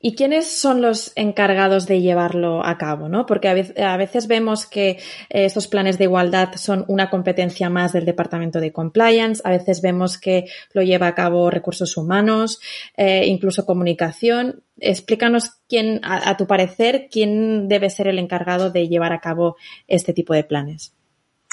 ¿Y 0.00 0.14
quiénes 0.14 0.46
son 0.46 0.80
los 0.80 1.12
encargados 1.16 1.86
de 1.86 2.00
llevarlo 2.00 2.64
a 2.64 2.78
cabo? 2.78 3.08
¿no? 3.08 3.26
Porque 3.26 3.48
a 3.48 3.96
veces, 3.96 4.28
vemos 4.28 4.64
que 4.64 4.90
eh, 4.90 4.98
estos 5.30 5.66
planes 5.66 5.98
de 5.98 6.04
igualdad 6.04 6.54
son 6.54 6.84
una 6.86 7.10
competencia 7.10 7.68
más 7.68 7.92
del 7.92 8.04
Departamento 8.04 8.60
de 8.60 8.72
Compliance, 8.72 9.42
a 9.44 9.50
veces 9.50 9.82
vemos 9.82 10.16
que 10.16 10.44
lo 10.72 10.82
lleva 10.82 11.08
a 11.08 11.14
cabo 11.16 11.50
recursos 11.50 11.96
humanos, 11.96 12.60
eh, 12.96 13.26
incluso 13.26 13.66
comunicación. 13.66 14.62
Explícanos 14.78 15.50
quién, 15.68 16.00
a 16.04 16.36
tu 16.36 16.46
parecer, 16.46 17.08
quién 17.10 17.66
debe 17.66 17.90
ser 17.90 18.06
el 18.06 18.20
encargado 18.20 18.70
de 18.70 18.86
llevar 18.86 19.12
a 19.12 19.20
cabo 19.20 19.56
este 19.88 20.12
tipo 20.12 20.32
de 20.32 20.44
planes. 20.44 20.97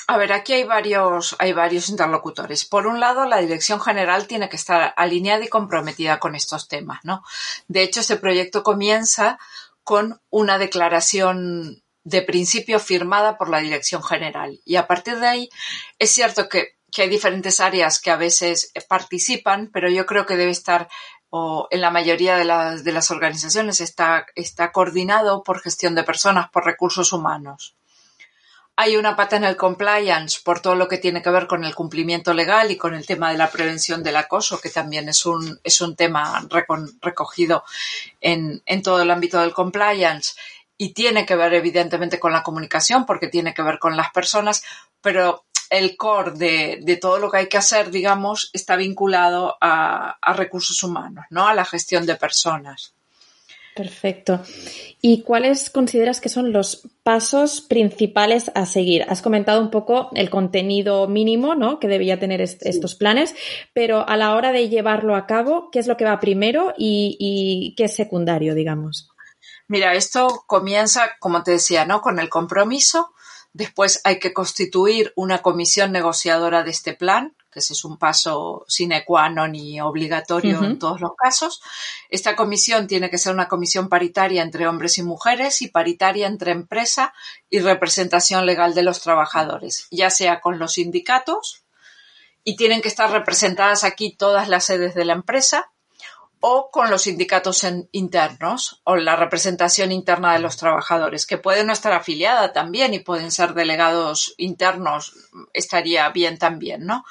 A 0.07 0.17
ver, 0.17 0.33
aquí 0.33 0.53
hay 0.53 0.63
varios, 0.63 1.35
hay 1.39 1.53
varios 1.53 1.89
interlocutores. 1.89 2.65
Por 2.65 2.85
un 2.85 2.99
lado, 2.99 3.25
la 3.25 3.39
Dirección 3.39 3.81
General 3.81 4.27
tiene 4.27 4.49
que 4.49 4.55
estar 4.55 4.93
alineada 4.97 5.43
y 5.43 5.47
comprometida 5.47 6.19
con 6.19 6.35
estos 6.35 6.67
temas, 6.67 6.99
¿no? 7.03 7.23
De 7.67 7.81
hecho, 7.81 8.01
este 8.01 8.17
proyecto 8.17 8.61
comienza 8.61 9.39
con 9.83 10.21
una 10.29 10.59
declaración 10.59 11.83
de 12.03 12.21
principio 12.21 12.79
firmada 12.79 13.37
por 13.37 13.49
la 13.49 13.59
Dirección 13.59 14.03
General. 14.03 14.59
Y 14.63 14.75
a 14.75 14.85
partir 14.85 15.19
de 15.19 15.27
ahí, 15.27 15.49
es 15.97 16.11
cierto 16.11 16.49
que, 16.49 16.75
hay 16.97 17.09
diferentes 17.09 17.59
áreas 17.59 17.99
que 17.99 18.09
a 18.09 18.15
veces 18.15 18.71
participan, 18.87 19.69
pero 19.73 19.89
yo 19.89 20.05
creo 20.05 20.25
que 20.25 20.37
debe 20.37 20.51
estar 20.51 20.87
o 21.29 21.67
en 21.69 21.81
la 21.81 21.91
mayoría 21.91 22.37
de 22.37 22.45
las, 22.45 22.85
de 22.85 22.93
las 22.93 23.11
organizaciones 23.11 23.81
está, 23.81 24.25
está 24.35 24.71
coordinado 24.71 25.43
por 25.43 25.59
gestión 25.59 25.93
de 25.93 26.03
personas, 26.03 26.49
por 26.51 26.63
recursos 26.63 27.11
humanos. 27.11 27.75
Hay 28.77 28.97
una 28.97 29.15
pata 29.15 29.37
en 29.37 29.45
el 29.45 29.55
compliance 29.55 30.39
por 30.43 30.59
todo 30.59 30.75
lo 30.75 30.87
que 30.87 30.97
tiene 30.97 31.21
que 31.21 31.29
ver 31.29 31.47
con 31.47 31.63
el 31.63 31.73
cumplimiento 31.73 32.33
legal 32.33 32.71
y 32.71 32.77
con 32.77 32.93
el 32.93 33.05
tema 33.05 33.31
de 33.31 33.37
la 33.37 33.49
prevención 33.49 34.03
del 34.03 34.17
acoso, 34.17 34.59
que 34.59 34.69
también 34.69 35.07
es 35.07 35.25
un, 35.25 35.59
es 35.63 35.79
un 35.79 35.95
tema 35.95 36.45
recogido 37.01 37.63
en, 38.19 38.61
en 38.65 38.81
todo 38.81 39.01
el 39.01 39.11
ámbito 39.11 39.39
del 39.39 39.53
compliance 39.53 40.33
y 40.77 40.93
tiene 40.93 41.25
que 41.25 41.35
ver 41.35 41.53
evidentemente 41.53 42.19
con 42.19 42.33
la 42.33 42.43
comunicación 42.43 43.05
porque 43.05 43.27
tiene 43.27 43.53
que 43.53 43.61
ver 43.61 43.79
con 43.79 43.95
las 43.95 44.11
personas, 44.11 44.63
pero 45.01 45.45
el 45.69 45.95
core 45.97 46.31
de, 46.31 46.79
de, 46.81 46.97
todo 46.97 47.17
lo 47.19 47.31
que 47.31 47.37
hay 47.37 47.49
que 47.49 47.57
hacer, 47.57 47.91
digamos, 47.91 48.49
está 48.53 48.75
vinculado 48.75 49.57
a, 49.61 50.17
a, 50.21 50.33
recursos 50.33 50.81
humanos, 50.83 51.25
¿no? 51.29 51.47
A 51.47 51.53
la 51.53 51.65
gestión 51.65 52.05
de 52.05 52.15
personas. 52.15 52.94
Perfecto. 53.75 54.41
¿Y 55.01 55.23
cuáles 55.23 55.69
consideras 55.69 56.21
que 56.21 56.29
son 56.29 56.53
los 56.53 56.87
pasos 57.03 57.59
principales 57.59 58.49
a 58.55 58.65
seguir? 58.65 59.03
Has 59.09 59.21
comentado 59.21 59.59
un 59.59 59.69
poco 59.69 60.09
el 60.15 60.29
contenido 60.29 61.09
mínimo 61.09 61.55
¿no? 61.55 61.77
que 61.77 61.89
debía 61.89 62.17
tener 62.17 62.39
estos 62.39 62.95
planes, 62.95 63.35
pero 63.73 64.07
a 64.07 64.15
la 64.15 64.33
hora 64.33 64.53
de 64.53 64.69
llevarlo 64.69 65.13
a 65.13 65.27
cabo, 65.27 65.69
¿qué 65.71 65.79
es 65.79 65.87
lo 65.87 65.97
que 65.97 66.05
va 66.05 66.21
primero 66.21 66.73
y, 66.77 67.17
y 67.19 67.75
qué 67.75 67.83
es 67.83 67.95
secundario, 67.95 68.55
digamos? 68.55 69.09
Mira, 69.67 69.93
esto 69.93 70.45
comienza, 70.47 71.17
como 71.19 71.43
te 71.43 71.51
decía, 71.51 71.85
¿no? 71.85 71.99
Con 71.99 72.19
el 72.19 72.29
compromiso. 72.29 73.13
Después 73.51 73.99
hay 74.05 74.19
que 74.19 74.31
constituir 74.31 75.11
una 75.17 75.41
comisión 75.41 75.91
negociadora 75.91 76.63
de 76.63 76.71
este 76.71 76.93
plan, 76.93 77.35
ese 77.59 77.73
es 77.73 77.85
un 77.85 77.97
paso 77.97 78.65
sine 78.67 79.03
qua 79.05 79.29
non 79.29 79.55
y 79.55 79.79
obligatorio 79.79 80.63
en 80.63 80.79
todos 80.79 81.01
los 81.01 81.11
casos. 81.15 81.61
Esta 82.09 82.35
comisión 82.35 82.87
tiene 82.87 83.09
que 83.09 83.17
ser 83.17 83.33
una 83.33 83.47
comisión 83.47 83.89
paritaria 83.89 84.41
entre 84.41 84.67
hombres 84.67 84.97
y 84.97 85.03
mujeres 85.03 85.61
y 85.61 85.69
paritaria 85.69 86.27
entre 86.27 86.51
empresa 86.51 87.13
y 87.49 87.59
representación 87.59 88.45
legal 88.45 88.73
de 88.73 88.83
los 88.83 89.01
trabajadores, 89.01 89.87
ya 89.91 90.09
sea 90.09 90.41
con 90.41 90.59
los 90.59 90.73
sindicatos 90.73 91.63
y 92.43 92.55
tienen 92.55 92.81
que 92.81 92.89
estar 92.89 93.11
representadas 93.11 93.83
aquí 93.83 94.15
todas 94.15 94.47
las 94.47 94.65
sedes 94.65 94.95
de 94.95 95.05
la 95.05 95.13
empresa 95.13 95.71
o 96.39 96.69
con 96.71 96.91
los 96.91 97.03
sindicatos 97.03 97.65
internos 97.91 98.81
o 98.83 98.95
la 98.95 99.15
representación 99.15 99.91
interna 99.91 100.33
de 100.33 100.39
los 100.39 100.57
trabajadores, 100.57 101.25
que 101.25 101.37
puede 101.37 101.63
no 101.63 101.73
estar 101.73 101.93
afiliada 101.93 102.53
también 102.53 102.93
y 102.93 102.99
pueden 102.99 103.31
ser 103.31 103.53
delegados 103.53 104.35
internos, 104.37 105.13
estaría 105.53 106.07
bien 106.09 106.37
también, 106.37 106.85
¿no? 106.85 107.05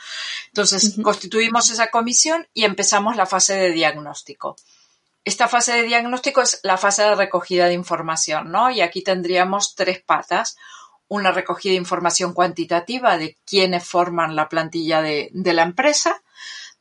Entonces, 0.49 0.97
constituimos 1.02 1.71
esa 1.71 1.88
comisión 1.88 2.47
y 2.54 2.64
empezamos 2.64 3.16
la 3.16 3.26
fase 3.26 3.54
de 3.54 3.73
diagnóstico. 3.73 4.57
Esta 5.25 5.49
fase 5.49 5.73
de 5.73 5.85
diagnóstico 5.85 6.43
es 6.43 6.61
la 6.62 6.76
fase 6.76 7.02
de 7.02 7.14
recogida 7.14 7.66
de 7.66 7.73
información, 7.73 8.52
¿no? 8.52 8.71
Y 8.71 8.83
aquí 8.83 9.02
tendríamos 9.02 9.75
tres 9.75 10.02
patas. 10.02 10.57
Una 11.09 11.33
recogida 11.33 11.73
de 11.73 11.78
información 11.78 12.35
cuantitativa 12.35 13.16
de 13.16 13.38
quiénes 13.47 13.85
forman 13.85 14.37
la 14.37 14.49
plantilla 14.49 15.02
de 15.02 15.31
la 15.33 15.62
empresa, 15.62 16.23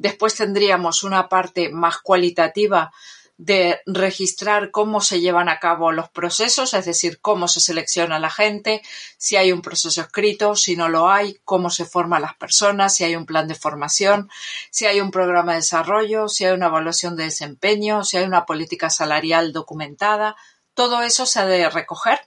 Después 0.04 0.36
tendríamos 0.36 1.04
una 1.04 1.30
parte 1.30 1.70
más 1.70 2.00
cualitativa 2.00 2.92
de 3.38 3.80
registrar 3.86 4.70
cómo 4.70 5.00
se 5.00 5.22
llevan 5.22 5.48
a 5.48 5.60
cabo 5.60 5.94
los 5.94 6.10
procesos, 6.10 6.74
es 6.74 6.84
decir, 6.84 7.22
cómo 7.22 7.48
se 7.48 7.62
selecciona 7.62 8.20
la 8.20 8.30
gente, 8.30 8.82
si 9.18 9.38
hay 9.38 9.54
un 9.54 9.62
proceso 9.62 10.02
escrito, 10.02 10.58
si 10.58 10.76
no 10.76 10.90
lo 10.90 11.10
hay, 11.10 11.40
cómo 11.46 11.70
se 11.70 11.86
forman 11.86 12.22
las 12.22 12.36
personas, 12.36 12.94
si 12.94 13.06
hay 13.06 13.16
un 13.16 13.26
plan 13.26 13.48
de 13.48 13.56
formación, 13.56 14.30
si 14.72 14.88
hay 14.88 15.00
un 15.00 15.10
programa 15.10 15.54
de 15.54 15.60
desarrollo, 15.60 16.28
si 16.28 16.44
hay 16.44 16.52
una 16.52 16.68
evaluación 16.68 17.16
de 17.16 17.24
desempeño, 17.24 18.04
si 18.04 18.18
hay 18.18 18.26
una 18.26 18.46
política 18.46 18.90
salarial 18.90 19.54
documentada. 19.54 20.36
Todo 20.74 21.02
eso 21.02 21.26
se 21.26 21.40
ha 21.40 21.46
de 21.46 21.70
recoger 21.70 22.20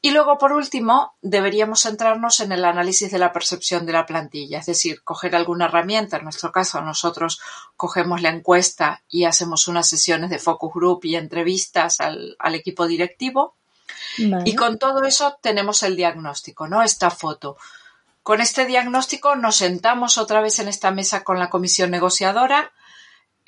y 0.00 0.12
luego, 0.12 0.38
por 0.38 0.52
último, 0.52 1.16
deberíamos 1.22 1.82
centrarnos 1.82 2.38
en 2.38 2.52
el 2.52 2.64
análisis 2.64 3.10
de 3.10 3.18
la 3.18 3.32
percepción 3.32 3.84
de 3.84 3.92
la 3.92 4.06
plantilla, 4.06 4.60
es 4.60 4.66
decir, 4.66 5.02
coger 5.02 5.34
alguna 5.34 5.64
herramienta. 5.64 6.18
En 6.18 6.24
nuestro 6.24 6.52
caso, 6.52 6.80
nosotros 6.80 7.40
cogemos 7.76 8.22
la 8.22 8.28
encuesta 8.28 9.02
y 9.08 9.24
hacemos 9.24 9.66
unas 9.66 9.88
sesiones 9.88 10.30
de 10.30 10.38
focus 10.38 10.72
group 10.72 11.00
y 11.04 11.16
entrevistas 11.16 12.00
al, 12.00 12.36
equipo 12.54 12.86
directivo. 12.86 13.56
Y 14.44 14.54
con 14.54 14.78
todo 14.78 15.02
eso 15.04 15.36
tenemos 15.40 15.82
el 15.82 15.96
diagnóstico, 15.96 16.68
¿no? 16.68 16.82
Esta 16.82 17.10
foto. 17.10 17.56
Con 18.22 18.40
este 18.40 18.66
diagnóstico 18.66 19.34
nos 19.34 19.56
sentamos 19.56 20.16
otra 20.16 20.40
vez 20.40 20.60
en 20.60 20.68
esta 20.68 20.92
mesa 20.92 21.24
con 21.24 21.40
la 21.40 21.50
comisión 21.50 21.90
negociadora 21.90 22.72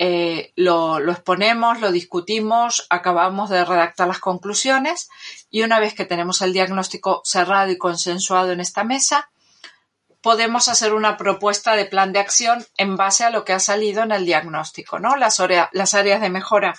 eh, 0.02 0.54
lo, 0.56 0.98
exponemos, 1.10 1.78
lo 1.78 1.92
discutimos, 1.92 2.86
acabamos 2.88 3.50
de 3.50 3.62
redactar 3.66 4.08
las 4.08 4.18
conclusiones 4.18 5.10
y 5.50 5.60
una 5.60 5.78
vez 5.78 5.92
que 5.92 6.06
tenemos 6.06 6.40
el 6.40 6.54
diagnóstico 6.54 7.20
cerrado 7.22 7.70
y 7.70 7.76
consensuado 7.76 8.52
en 8.52 8.60
esta 8.60 8.82
mesa, 8.82 9.30
podemos 10.22 10.68
hacer 10.68 10.94
una 10.94 11.18
propuesta 11.18 11.76
de 11.76 11.84
plan 11.84 12.14
de 12.14 12.18
acción 12.18 12.66
en 12.78 12.96
base 12.96 13.24
a 13.24 13.30
lo 13.30 13.44
que 13.44 13.52
ha 13.52 13.60
salido 13.60 14.02
en 14.02 14.12
el 14.12 14.24
diagnóstico, 14.24 14.98
¿no? 14.98 15.16
Las, 15.16 15.38
las 15.72 15.92
áreas 15.92 16.22
de 16.22 16.30
mejora 16.30 16.74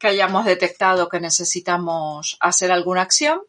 que 0.00 0.08
hayamos 0.08 0.44
detectado 0.44 1.08
que 1.08 1.20
necesitamos 1.20 2.36
hacer 2.40 2.72
alguna 2.72 3.02
acción. 3.02 3.42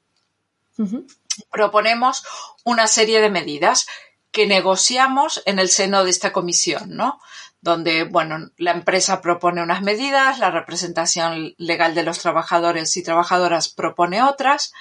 Proponemos 1.49 2.23
una 2.63 2.85
serie 2.85 3.19
de 3.19 3.31
medidas 3.31 3.87
que 4.29 4.45
negociamos 4.45 5.41
en 5.47 5.57
el 5.57 5.69
seno 5.69 6.03
de 6.03 6.11
esta 6.11 6.31
comisión, 6.31 6.95
¿no? 6.95 7.19
Donde, 7.61 8.03
bueno, 8.03 8.49
la 8.57 8.71
empresa 8.71 9.21
propone 9.21 9.61
unas 9.61 9.81
medidas, 9.81 10.39
la 10.39 10.51
representación 10.51 11.55
legal 11.57 11.95
de 11.95 12.03
los 12.03 12.19
trabajadores 12.19 12.95
y 12.97 13.03
trabajadoras 13.03 13.69
propone 13.69 14.21
otras 14.21 14.73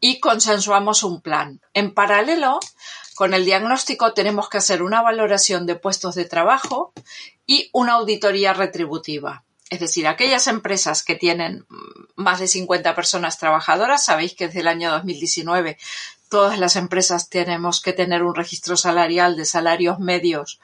y 0.00 0.20
consensuamos 0.20 1.02
un 1.02 1.20
plan. 1.20 1.60
En 1.74 1.92
paralelo, 1.92 2.60
con 3.14 3.34
el 3.34 3.44
diagnóstico 3.44 4.14
tenemos 4.14 4.48
que 4.48 4.58
hacer 4.58 4.82
una 4.82 5.02
valoración 5.02 5.66
de 5.66 5.76
puestos 5.76 6.14
de 6.14 6.24
trabajo 6.24 6.92
y 7.46 7.68
una 7.72 7.94
auditoría 7.94 8.54
retributiva. 8.54 9.44
Es 9.68 9.78
decir, 9.78 10.08
aquellas 10.08 10.46
empresas 10.46 11.04
que 11.04 11.14
tienen 11.14 11.66
más 12.16 12.40
de 12.40 12.48
50 12.48 12.94
personas 12.94 13.38
trabajadoras, 13.38 14.04
sabéis 14.04 14.34
que 14.34 14.46
desde 14.46 14.60
el 14.60 14.68
año 14.68 14.90
2019 14.90 15.78
todas 16.28 16.58
las 16.58 16.76
empresas 16.76 17.28
tenemos 17.28 17.80
que 17.80 17.92
tener 17.92 18.22
un 18.22 18.34
registro 18.34 18.76
salarial 18.76 19.36
de 19.36 19.44
salarios 19.44 19.98
medios 19.98 20.60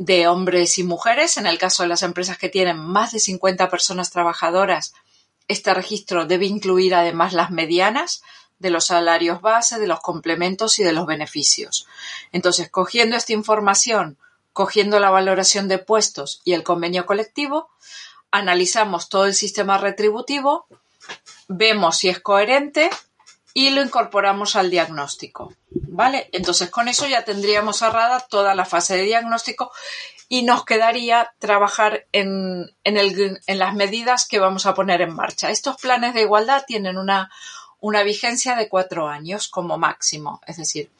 de 0.00 0.28
hombres 0.28 0.78
y 0.78 0.82
mujeres. 0.82 1.36
En 1.36 1.46
el 1.46 1.58
caso 1.58 1.82
de 1.82 1.90
las 1.90 2.02
empresas 2.02 2.38
que 2.38 2.48
tienen 2.48 2.78
más 2.78 3.12
de 3.12 3.20
50 3.20 3.68
personas 3.68 4.10
trabajadoras, 4.10 4.94
este 5.46 5.74
registro 5.74 6.24
debe 6.24 6.46
incluir 6.46 6.94
además 6.94 7.34
las 7.34 7.50
medianas 7.50 8.22
de 8.58 8.70
los 8.70 8.86
salarios 8.86 9.42
base, 9.42 9.78
de 9.78 9.86
los 9.86 10.00
complementos 10.00 10.78
y 10.78 10.84
de 10.84 10.94
los 10.94 11.04
beneficios. 11.04 11.86
Entonces, 12.32 12.70
cogiendo 12.70 13.14
esta 13.14 13.34
información, 13.34 14.16
cogiendo 14.54 15.00
la 15.00 15.10
valoración 15.10 15.68
de 15.68 15.76
puestos 15.76 16.40
y 16.44 16.54
el 16.54 16.62
convenio 16.62 17.04
colectivo, 17.04 17.68
analizamos 18.30 19.10
todo 19.10 19.26
el 19.26 19.34
sistema 19.34 19.76
retributivo, 19.76 20.66
vemos 21.46 21.98
si 21.98 22.08
es 22.08 22.20
coherente 22.20 22.88
y 23.54 23.70
lo 23.70 23.82
incorporamos 23.82 24.56
al 24.56 24.70
diagnóstico. 24.70 25.52
¿Vale? 25.70 26.28
Entonces 26.32 26.70
con 26.70 26.88
eso 26.88 27.06
ya 27.06 27.24
tendríamos 27.24 27.78
cerrada 27.78 28.20
toda 28.20 28.54
la 28.54 28.64
fase 28.64 28.96
de 28.96 29.02
diagnóstico 29.02 29.72
y 30.28 30.42
nos 30.42 30.64
quedaría 30.64 31.34
trabajar 31.40 32.06
en, 32.12 32.70
en, 32.84 33.58
las 33.58 33.74
medidas 33.74 34.26
que 34.28 34.38
vamos 34.38 34.64
a 34.64 34.74
poner 34.74 35.02
en 35.02 35.12
marcha. 35.12 35.50
Estos 35.50 35.76
planes 35.76 36.14
de 36.14 36.20
igualdad 36.20 36.64
tienen 36.66 36.96
una, 36.96 37.30
una 37.80 38.04
vigencia 38.04 38.54
de 38.54 38.68
cuatro 38.68 39.08
años 39.08 39.48
como 39.48 39.76
máximo. 39.76 40.40
Es 40.46 40.56
decir, 40.56 40.90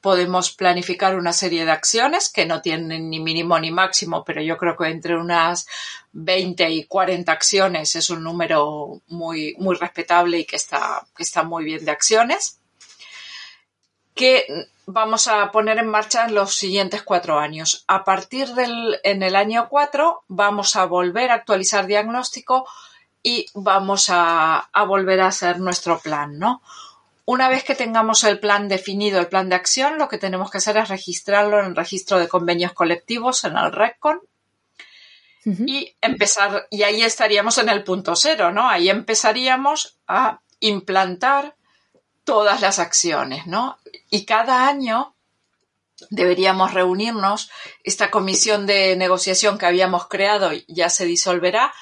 podemos 0.00 0.52
planificar 0.52 1.16
una 1.16 1.32
serie 1.32 1.64
de 1.64 1.72
acciones 1.72 2.30
que 2.30 2.46
no 2.46 2.62
tienen 2.62 3.10
ni 3.10 3.20
mínimo 3.20 3.58
ni 3.58 3.70
máximo, 3.70 4.24
pero 4.24 4.40
yo 4.40 4.56
creo 4.56 4.76
que 4.76 4.88
entre 4.88 5.16
unas 5.16 5.66
20 6.12 6.70
y 6.70 6.84
40 6.84 7.30
acciones 7.32 7.96
es 7.96 8.10
un 8.10 8.22
número 8.22 9.00
muy, 9.08 9.54
muy 9.58 9.76
respetable 9.76 10.38
y 10.38 10.44
que 10.44 10.56
está, 10.56 11.06
que 11.16 11.22
está 11.22 11.42
muy 11.42 11.64
bien 11.64 11.84
de 11.84 11.90
acciones, 11.90 12.60
que 14.14 14.46
vamos 14.86 15.28
a 15.28 15.50
poner 15.52 15.78
en 15.78 15.88
marcha 15.88 16.24
en 16.24 16.34
los 16.34 16.54
siguientes 16.54 17.02
cuatro 17.02 17.38
años. 17.38 17.84
A 17.88 18.04
partir 18.04 18.48
del 18.54 18.98
en 19.04 19.22
el 19.22 19.36
año 19.36 19.68
4 19.68 20.24
vamos 20.28 20.76
a 20.76 20.86
volver 20.86 21.30
a 21.30 21.34
actualizar 21.34 21.86
diagnóstico 21.86 22.66
y 23.22 23.46
vamos 23.54 24.08
a, 24.10 24.58
a 24.72 24.84
volver 24.84 25.20
a 25.20 25.26
hacer 25.26 25.60
nuestro 25.60 25.98
plan, 25.98 26.38
¿no? 26.38 26.62
Una 27.30 27.50
vez 27.50 27.62
que 27.62 27.74
tengamos 27.74 28.24
el 28.24 28.40
plan 28.40 28.68
definido, 28.68 29.20
el 29.20 29.28
plan 29.28 29.50
de 29.50 29.54
acción, 29.54 29.98
lo 29.98 30.08
que 30.08 30.16
tenemos 30.16 30.50
que 30.50 30.56
hacer 30.56 30.78
es 30.78 30.88
registrarlo 30.88 31.60
en 31.60 31.66
el 31.66 31.76
registro 31.76 32.18
de 32.18 32.26
convenios 32.26 32.72
colectivos, 32.72 33.44
en 33.44 33.54
el 33.58 33.70
RECON, 33.70 34.22
y 35.44 35.94
empezar, 36.00 36.66
y 36.70 36.84
ahí 36.84 37.02
estaríamos 37.02 37.58
en 37.58 37.68
el 37.68 37.84
punto 37.84 38.16
cero, 38.16 38.50
¿no? 38.50 38.66
Ahí 38.66 38.88
empezaríamos 38.88 39.98
a 40.06 40.40
implantar 40.60 41.54
todas 42.24 42.62
las 42.62 42.78
acciones, 42.78 43.46
¿no? 43.46 43.76
Y 44.08 44.24
cada 44.24 44.66
año 44.66 45.14
deberíamos 46.08 46.72
reunirnos, 46.72 47.50
esta 47.84 48.10
comisión 48.10 48.64
de 48.64 48.96
negociación 48.96 49.58
que 49.58 49.66
habíamos 49.66 50.08
creado 50.08 50.52
ya 50.66 50.88
se 50.88 51.04
disolverá 51.04 51.74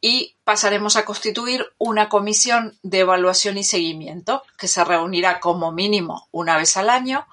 y 0.00 0.36
pasaremos 0.44 0.96
a 0.96 1.04
constituir 1.04 1.66
una 1.78 2.08
comisión 2.08 2.78
de 2.82 3.00
evaluación 3.00 3.58
y 3.58 3.64
seguimiento 3.64 4.42
que 4.58 4.68
se 4.68 4.84
reunirá 4.84 5.40
como 5.40 5.72
mínimo 5.72 6.28
una 6.30 6.56
vez 6.56 6.76
al 6.76 6.90
año 6.90 7.26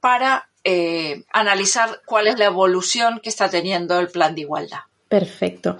para 0.00 0.50
eh, 0.64 1.24
analizar 1.32 2.00
cuál 2.06 2.26
es 2.26 2.38
la 2.38 2.46
evolución 2.46 3.20
que 3.22 3.28
está 3.28 3.50
teniendo 3.50 3.98
el 4.00 4.08
plan 4.08 4.34
de 4.34 4.42
igualdad. 4.42 4.80
Perfecto. 5.08 5.76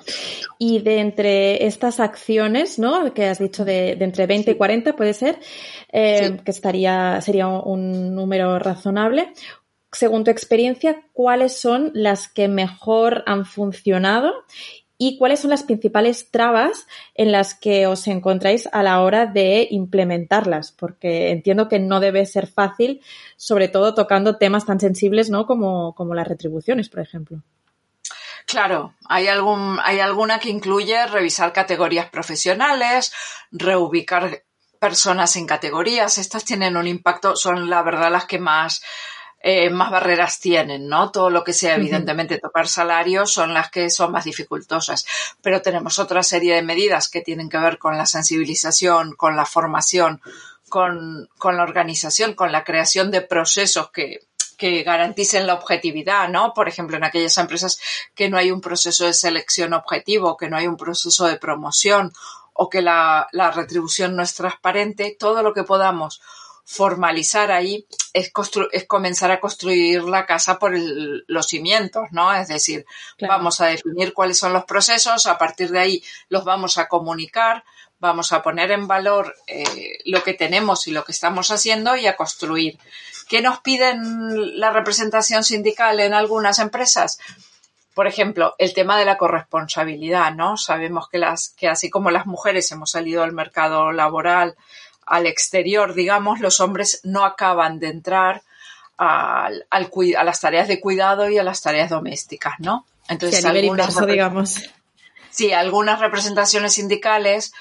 Y 0.59 0.81
de 0.81 1.01
entre 1.01 1.67
estas 1.67 1.99
acciones, 1.99 2.79
¿no? 2.79 3.13
Que 3.15 3.27
has 3.27 3.39
dicho 3.39 3.65
de, 3.65 3.93
entre 3.93 4.27
20 4.27 4.53
y 4.53 4.55
40, 4.55 4.95
puede 4.95 5.15
ser, 5.15 5.41
eh, 5.91 6.39
que 6.45 6.51
estaría, 6.51 7.21
sería 7.21 7.49
un 7.49 8.15
número 8.15 8.59
razonable. 8.59 9.33
Según 9.91 10.23
tu 10.23 10.31
experiencia, 10.31 11.03
¿cuáles 11.13 11.59
son 11.59 11.91
las 11.95 12.29
que 12.29 12.47
mejor 12.47 13.25
han 13.27 13.45
funcionado 13.47 14.33
y 14.97 15.19
cuáles 15.19 15.41
son 15.41 15.51
las 15.51 15.65
principales 15.65 16.31
trabas 16.31 16.87
en 17.15 17.33
las 17.33 17.55
que 17.55 17.87
os 17.87 18.07
encontráis 18.07 18.69
a 18.73 18.83
la 18.83 19.01
hora 19.01 19.27
de 19.27 19.67
implementarlas, 19.71 20.73
porque 20.73 21.31
entiendo 21.31 21.69
que 21.69 21.81
no 21.81 22.01
debe 22.01 22.27
ser 22.27 22.47
fácil, 22.47 23.01
sobre 23.37 23.69
todo 23.69 23.95
tocando 23.95 24.37
temas 24.37 24.67
tan 24.67 24.79
sensibles 24.79 25.31
¿no? 25.31 25.47
como, 25.47 25.95
como 25.95 26.15
las 26.15 26.29
retribuciones, 26.29 26.89
por 26.89 27.01
ejemplo. 27.01 27.43
Claro, 28.47 28.95
hay, 29.09 29.27
algún, 29.27 29.79
hay 29.83 30.01
alguna 30.01 30.39
que 30.39 30.51
incluye 30.51 31.07
revisar 31.07 31.53
categorías 31.53 32.11
profesionales, 32.11 33.13
reubicar 33.51 34.45
personas 34.79 35.35
en 35.37 35.47
categorías. 35.47 36.19
Estas 36.19 36.45
tienen 36.45 36.77
un 36.77 36.87
impacto, 36.87 37.37
son 37.37 37.71
la 37.71 37.83
verdad 37.83 38.13
las 38.13 38.27
que 38.27 38.39
más 38.39 38.83
eh, 39.47 39.69
más 39.69 39.91
barreras 39.91 40.41
tienen, 40.41 40.89
¿no? 40.89 41.11
Todo 41.11 41.29
lo 41.29 41.45
que 41.45 41.53
sea, 41.53 41.75
evidentemente, 41.75 42.39
tocar 42.39 42.67
salarios 42.67 43.31
son 43.31 43.53
las 43.53 43.71
que 43.71 43.91
son 43.91 44.11
más 44.11 44.25
dificultosas. 44.25 45.05
Pero 45.43 45.61
tenemos 45.61 45.99
otra 45.99 46.23
serie 46.23 46.55
de 46.55 46.63
medidas 46.63 47.11
que 47.11 47.21
tienen 47.21 47.51
que 47.51 47.59
ver 47.59 47.77
con 47.77 47.99
la 47.99 48.07
sensibilización, 48.07 49.13
con 49.13 49.37
la 49.37 49.45
formación, 49.45 50.23
con, 50.71 51.29
con 51.37 51.59
la 51.59 51.63
organización, 51.63 52.33
con 52.33 52.53
la 52.53 52.65
creación 52.65 53.11
de 53.11 53.21
procesos 53.21 53.91
que, 53.91 54.21
que 54.57 54.83
garanticen 54.83 55.47
la 55.47 55.53
objetividad, 55.53 56.27
¿no? 56.31 56.55
Por 56.55 56.67
ejemplo, 56.67 56.97
en 56.97 57.05
aquellas 57.05 57.37
empresas 57.37 57.79
que 58.15 58.31
no 58.31 58.39
hay 58.39 58.51
un 58.51 58.63
proceso 58.63 59.05
de 59.05 59.13
selección 59.13 59.75
objetivo, 59.75 60.39
que 60.39 60.49
no 60.49 60.57
hay 60.57 60.69
un 60.69 60.79
proceso 60.79 61.27
de 61.27 61.37
promoción 61.37 62.15
o 62.55 62.71
que 62.71 62.81
la, 62.81 63.29
la 63.33 63.51
retribución 63.51 64.17
no 64.17 64.23
es 64.23 64.33
transparente, 64.33 65.15
todo 65.21 65.43
lo 65.43 65.53
que 65.53 65.65
podamos 65.65 66.23
formalizar 66.65 67.53
ahí 67.53 67.87
es, 68.15 68.33
es 68.73 68.87
comenzar 68.87 69.33
a 69.33 69.41
construir 69.41 70.05
la 70.05 70.25
casa 70.25 70.59
por 70.59 70.73
los 70.75 71.49
cimientos, 71.49 72.05
¿no? 72.13 72.33
Es 72.33 72.49
decir, 72.49 72.87
vamos 73.21 73.61
a 73.61 73.67
definir 73.67 74.15
cuáles 74.15 74.39
son 74.39 74.53
los 74.53 74.65
procesos, 74.65 75.27
a 75.27 75.37
partir 75.37 75.71
de 75.71 75.81
ahí 75.81 76.05
los 76.29 76.45
vamos 76.45 76.79
a 76.79 76.87
comunicar, 76.87 77.65
vamos 77.99 78.33
a 78.33 78.43
poner 78.43 78.71
en 78.71 78.87
valor 78.87 79.35
eh, 79.49 79.99
lo 80.05 80.23
que 80.23 80.35
tenemos 80.35 80.87
y 80.87 80.93
lo 80.93 81.05
que 81.05 81.13
estamos 81.13 81.51
haciendo 81.51 81.97
y 81.97 82.07
a 82.07 82.17
construir. 82.17 82.79
¿Qué 83.29 83.43
nos 83.43 83.61
piden 83.61 84.61
la 84.61 84.71
representación 84.71 85.43
sindical 85.43 85.99
en 85.99 86.15
algunas 86.15 86.61
empresas? 86.61 87.19
Por 87.95 88.07
ejemplo, 88.07 88.55
el 88.59 88.75
tema 88.75 88.99
de 88.99 89.07
la 89.07 89.17
corresponsabilidad, 89.17 90.33
¿no? 90.35 90.57
Sabemos 90.57 91.09
que 91.09 91.19
las, 91.19 91.49
que 91.57 91.69
así 91.69 91.91
como 91.91 92.11
las 92.11 92.27
mujeres 92.27 92.71
hemos 92.71 92.91
salido 92.91 93.23
al 93.25 93.33
mercado 93.33 93.91
laboral 93.93 94.57
al 95.07 95.27
exterior, 95.27 95.95
digamos, 95.95 96.41
los 96.41 96.61
hombres 96.61 97.01
no 97.05 97.25
acaban 97.25 97.79
de 97.79 97.89
entrar 97.89 98.43
al, 98.97 99.67
a 99.71 100.25
las 100.25 100.41
tareas 100.41 100.69
de 100.69 100.81
cuidado 100.81 101.29
y 101.29 101.39
a 101.39 101.43
las 101.43 101.63
tareas 101.63 101.91
domésticas, 101.91 102.55
¿no? 102.59 102.87
Entonces, 103.09 103.45
algunas, 103.45 104.07
digamos. 104.07 104.63
Sí, 105.31 105.53
algunas 105.53 105.99
representaciones 105.99 106.75
sindicales 106.75 107.53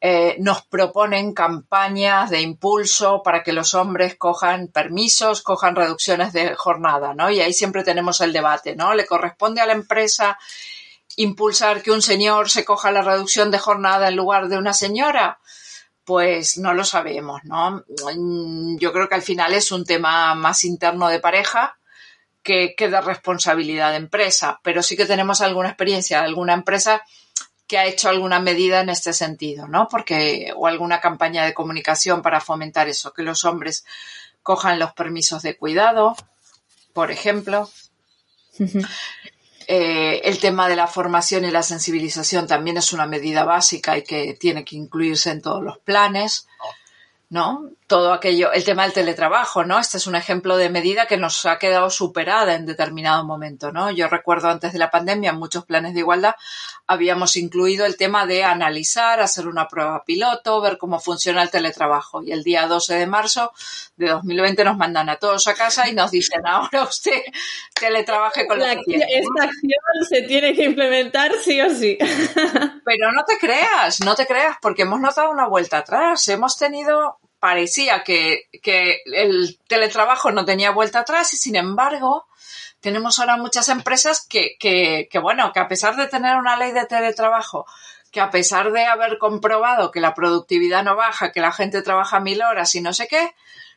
eh, 0.00 0.36
nos 0.38 0.62
proponen 0.62 1.32
campañas 1.32 2.30
de 2.30 2.40
impulso 2.40 3.22
para 3.22 3.42
que 3.42 3.52
los 3.52 3.74
hombres 3.74 4.14
cojan 4.16 4.68
permisos, 4.68 5.42
cojan 5.42 5.74
reducciones 5.74 6.32
de 6.32 6.54
jornada, 6.54 7.14
¿no? 7.14 7.30
Y 7.30 7.40
ahí 7.40 7.52
siempre 7.52 7.82
tenemos 7.82 8.20
el 8.20 8.32
debate, 8.32 8.76
¿no? 8.76 8.94
¿Le 8.94 9.06
corresponde 9.06 9.60
a 9.60 9.66
la 9.66 9.72
empresa 9.72 10.38
impulsar 11.16 11.82
que 11.82 11.90
un 11.90 12.02
señor 12.02 12.50
se 12.50 12.64
coja 12.64 12.92
la 12.92 13.02
reducción 13.02 13.50
de 13.50 13.58
jornada 13.58 14.08
en 14.08 14.16
lugar 14.16 14.48
de 14.48 14.58
una 14.58 14.72
señora? 14.74 15.40
Pues 16.06 16.56
no 16.56 16.72
lo 16.72 16.84
sabemos, 16.84 17.42
¿no? 17.44 17.84
Mm, 18.16 18.78
yo 18.78 18.92
creo 18.92 19.08
que 19.08 19.16
al 19.16 19.22
final 19.22 19.52
es 19.52 19.70
un 19.72 19.84
tema 19.84 20.34
más 20.34 20.64
interno 20.64 21.08
de 21.08 21.20
pareja 21.20 21.76
que, 22.46 22.74
de 22.78 23.00
responsabilidad 23.00 23.90
de 23.90 23.96
empresa, 23.96 24.60
pero 24.62 24.82
sí 24.82 24.96
que 24.96 25.04
tenemos 25.04 25.40
alguna 25.40 25.68
experiencia 25.68 26.20
de 26.20 26.26
alguna 26.26 26.54
empresa 26.54 27.02
que 27.66 27.76
ha 27.76 27.86
hecho 27.86 28.08
alguna 28.08 28.38
medida 28.38 28.80
en 28.80 28.88
este 28.88 29.12
sentido, 29.12 29.66
¿no? 29.66 29.88
Porque, 29.88 30.52
o 30.54 30.68
alguna 30.68 31.00
campaña 31.00 31.44
de 31.44 31.54
comunicación 31.54 32.22
para 32.22 32.40
fomentar 32.40 32.88
eso, 32.88 33.12
que 33.12 33.24
los 33.24 33.44
hombres 33.44 33.84
cojan 34.44 34.78
los 34.78 34.92
permisos 34.92 35.42
de 35.42 35.56
cuidado, 35.56 36.14
por 36.92 37.10
ejemplo. 37.10 37.68
Eh, 39.68 40.20
el 40.24 40.38
tema 40.38 40.68
de 40.68 40.76
la 40.76 40.86
formación 40.86 41.44
y 41.44 41.50
la 41.50 41.62
sensibilización 41.62 42.46
también 42.46 42.76
es 42.76 42.92
una 42.92 43.06
medida 43.06 43.44
básica 43.44 43.98
y 43.98 44.02
que 44.02 44.34
tiene 44.34 44.64
que 44.64 44.76
incluirse 44.76 45.30
en 45.30 45.42
todos 45.42 45.62
los 45.62 45.78
planes. 45.78 46.46
¿no? 47.28 47.70
Todo 47.86 48.12
aquello, 48.12 48.52
el 48.52 48.64
tema 48.64 48.82
del 48.82 48.92
teletrabajo, 48.92 49.64
¿no? 49.64 49.78
Este 49.78 49.98
es 49.98 50.08
un 50.08 50.16
ejemplo 50.16 50.56
de 50.56 50.70
medida 50.70 51.06
que 51.06 51.16
nos 51.16 51.46
ha 51.46 51.58
quedado 51.60 51.88
superada 51.88 52.54
en 52.54 52.66
determinado 52.66 53.24
momento, 53.24 53.70
¿no? 53.70 53.92
Yo 53.92 54.08
recuerdo 54.08 54.48
antes 54.48 54.72
de 54.72 54.80
la 54.80 54.90
pandemia, 54.90 55.30
en 55.30 55.38
muchos 55.38 55.64
planes 55.64 55.94
de 55.94 56.00
igualdad, 56.00 56.34
habíamos 56.88 57.36
incluido 57.36 57.86
el 57.86 57.96
tema 57.96 58.26
de 58.26 58.42
analizar, 58.42 59.20
hacer 59.20 59.46
una 59.46 59.68
prueba 59.68 60.02
piloto, 60.04 60.60
ver 60.60 60.78
cómo 60.78 60.98
funciona 60.98 61.42
el 61.42 61.50
teletrabajo. 61.50 62.22
Y 62.24 62.32
el 62.32 62.42
día 62.42 62.66
12 62.66 62.94
de 62.94 63.06
marzo 63.06 63.52
de 63.96 64.08
2020 64.08 64.64
nos 64.64 64.76
mandan 64.76 65.08
a 65.08 65.16
todos 65.16 65.46
a 65.46 65.54
casa 65.54 65.88
y 65.88 65.94
nos 65.94 66.10
dicen, 66.10 66.40
ahora 66.46 66.82
usted 66.82 67.22
teletrabaje 67.78 68.48
con 68.48 68.58
la 68.58 68.72
Esta 68.72 69.44
acción 69.44 70.08
se 70.08 70.22
tiene 70.22 70.54
que 70.54 70.64
implementar 70.64 71.32
sí 71.40 71.60
o 71.60 71.70
sí. 71.70 71.98
Pero 72.84 73.12
no 73.12 73.24
te 73.24 73.38
creas, 73.38 74.00
no 74.00 74.14
te 74.14 74.26
creas, 74.26 74.56
porque 74.60 74.82
hemos 74.82 75.00
notado 75.00 75.30
una 75.30 75.46
vuelta 75.46 75.78
atrás. 75.78 76.26
Hemos 76.28 76.56
tenido 76.56 77.18
parecía 77.38 78.02
que, 78.04 78.48
el 79.06 79.58
teletrabajo 79.68 80.32
no 80.32 80.44
tenía 80.44 80.70
vuelta 80.70 81.00
atrás 81.00 81.32
y 81.34 81.36
sin 81.36 81.56
embargo 81.56 82.26
tenemos 82.80 83.18
ahora 83.18 83.36
muchas 83.36 83.68
empresas 83.68 84.26
que, 84.28 84.56
que, 84.58 85.08
que, 85.10 85.18
bueno, 85.18 85.52
que 85.52 85.60
a 85.60 85.68
pesar 85.68 85.96
de 85.96 86.06
tener 86.06 86.36
una 86.36 86.56
ley 86.56 86.72
de 86.72 86.86
teletrabajo, 86.86 87.66
que 88.12 88.20
a 88.20 88.30
pesar 88.30 88.72
de 88.72 88.84
haber 88.84 89.18
comprobado 89.18 89.90
que 89.90 90.00
la 90.00 90.14
productividad 90.14 90.84
no 90.84 90.96
baja, 90.96 91.32
que 91.32 91.40
la 91.40 91.52
gente 91.52 91.82
trabaja 91.82 92.20
mil 92.20 92.42
horas 92.42 92.74
y 92.74 92.80
no 92.80 92.92
sé 92.92 93.08
qué, 93.08 93.34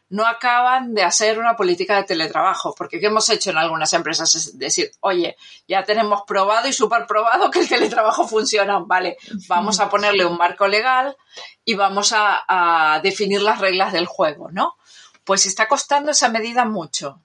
no 0.09 0.25
acaban 0.25 0.95
de 0.95 1.03
hacer 1.03 1.37
una 1.37 1.55
política 1.55 1.95
de 1.95 2.03
teletrabajo, 2.03 2.73
porque 2.75 2.99
¿qué 2.99 3.07
hemos 3.07 3.29
hecho 3.29 3.51
en 3.51 3.57
algunas 3.57 3.93
empresas? 3.93 4.33
Es 4.35 4.57
decir, 4.57 4.91
oye, 5.01 5.37
ya 5.67 5.83
tenemos 5.83 6.23
probado 6.25 6.67
y 6.67 6.73
super 6.73 7.05
probado 7.05 7.51
que 7.51 7.59
el 7.59 7.69
teletrabajo 7.69 8.27
funciona, 8.27 8.79
vale, 8.79 9.17
vamos 9.47 9.79
a 9.79 9.89
ponerle 9.89 10.25
un 10.25 10.37
marco 10.37 10.67
legal 10.67 11.15
y 11.63 11.75
vamos 11.75 12.13
a, 12.15 12.99
definir 13.03 13.41
las 13.41 13.59
reglas 13.59 13.93
del 13.93 14.07
juego, 14.07 14.49
¿no? 14.51 14.75
Pues 15.23 15.45
está 15.45 15.67
costando 15.67 16.11
esa 16.11 16.29
medida 16.29 16.65
mucho, 16.65 17.21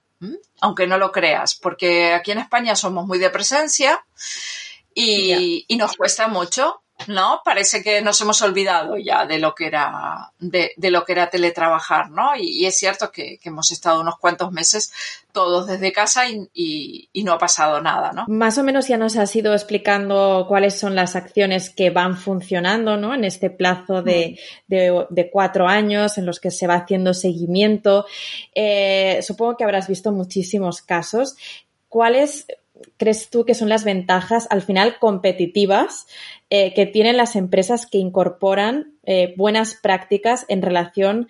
aunque 0.61 0.87
no 0.87 0.97
lo 0.97 1.11
creas, 1.11 1.55
porque 1.55 2.13
aquí 2.13 2.31
en 2.31 2.39
España 2.39 2.75
somos 2.75 3.07
muy 3.07 3.17
de 3.17 3.31
presencia 3.31 4.05
y, 4.93 5.65
y 5.67 5.75
nos 5.77 5.97
cuesta 5.97 6.27
mucho 6.27 6.83
¿no? 7.07 7.41
Parece 7.43 7.83
que 7.83 8.01
nos 8.01 8.19
hemos 8.21 8.41
olvidado 8.41 8.97
ya 8.97 9.25
de 9.25 9.37
lo 9.37 9.53
que 9.53 9.67
era, 9.67 10.31
de, 10.39 10.73
lo 10.89 11.03
que 11.03 11.11
era 11.11 11.29
teletrabajar, 11.29 12.09
¿no? 12.09 12.35
Y, 12.37 12.65
es 12.65 12.77
cierto 12.77 13.11
que, 13.11 13.39
hemos 13.43 13.71
estado 13.71 14.01
unos 14.01 14.17
cuantos 14.17 14.51
meses 14.51 14.91
todos 15.31 15.67
desde 15.67 15.91
casa 15.91 16.23
y, 16.27 17.09
no 17.23 17.33
ha 17.33 17.37
pasado 17.37 17.81
nada, 17.81 18.11
¿no? 18.13 18.25
Más 18.27 18.57
o 18.57 18.63
menos 18.63 18.87
ya 18.87 18.97
nos 18.97 19.17
has 19.17 19.35
ido 19.35 19.53
explicando 19.53 20.45
cuáles 20.47 20.79
son 20.79 20.95
las 20.95 21.15
acciones 21.15 21.69
que 21.69 21.89
van 21.89 22.17
funcionando, 22.17 22.97
¿no? 22.97 23.13
En 23.13 23.23
este 23.23 23.49
plazo 23.49 24.01
de, 24.01 24.39
cuatro 25.31 25.67
años 25.67 26.17
en 26.17 26.25
los 26.25 26.39
que 26.39 26.51
se 26.51 26.67
va 26.67 26.75
haciendo 26.75 27.13
seguimiento. 27.13 28.05
Eh, 28.53 29.19
supongo 29.21 29.57
que 29.57 29.63
habrás 29.63 29.87
visto 29.87 30.11
muchísimos 30.11 30.81
casos. 30.81 31.35
¿Cuáles 31.89 32.47
crees 32.97 33.29
tú 33.29 33.45
que 33.45 33.53
son 33.53 33.69
las 33.69 33.83
ventajas 33.83 34.47
al 34.49 34.61
final 34.61 34.97
competitivas 34.99 36.07
eh, 36.57 36.73
que 36.73 36.85
tienen 36.85 37.17
las 37.17 37.35
empresas 37.35 37.85
que 37.85 37.97
incorporan 37.97 38.93
eh, 39.03 39.33
buenas 39.35 39.75
prácticas 39.75 40.45
en 40.47 40.61
relación 40.61 41.27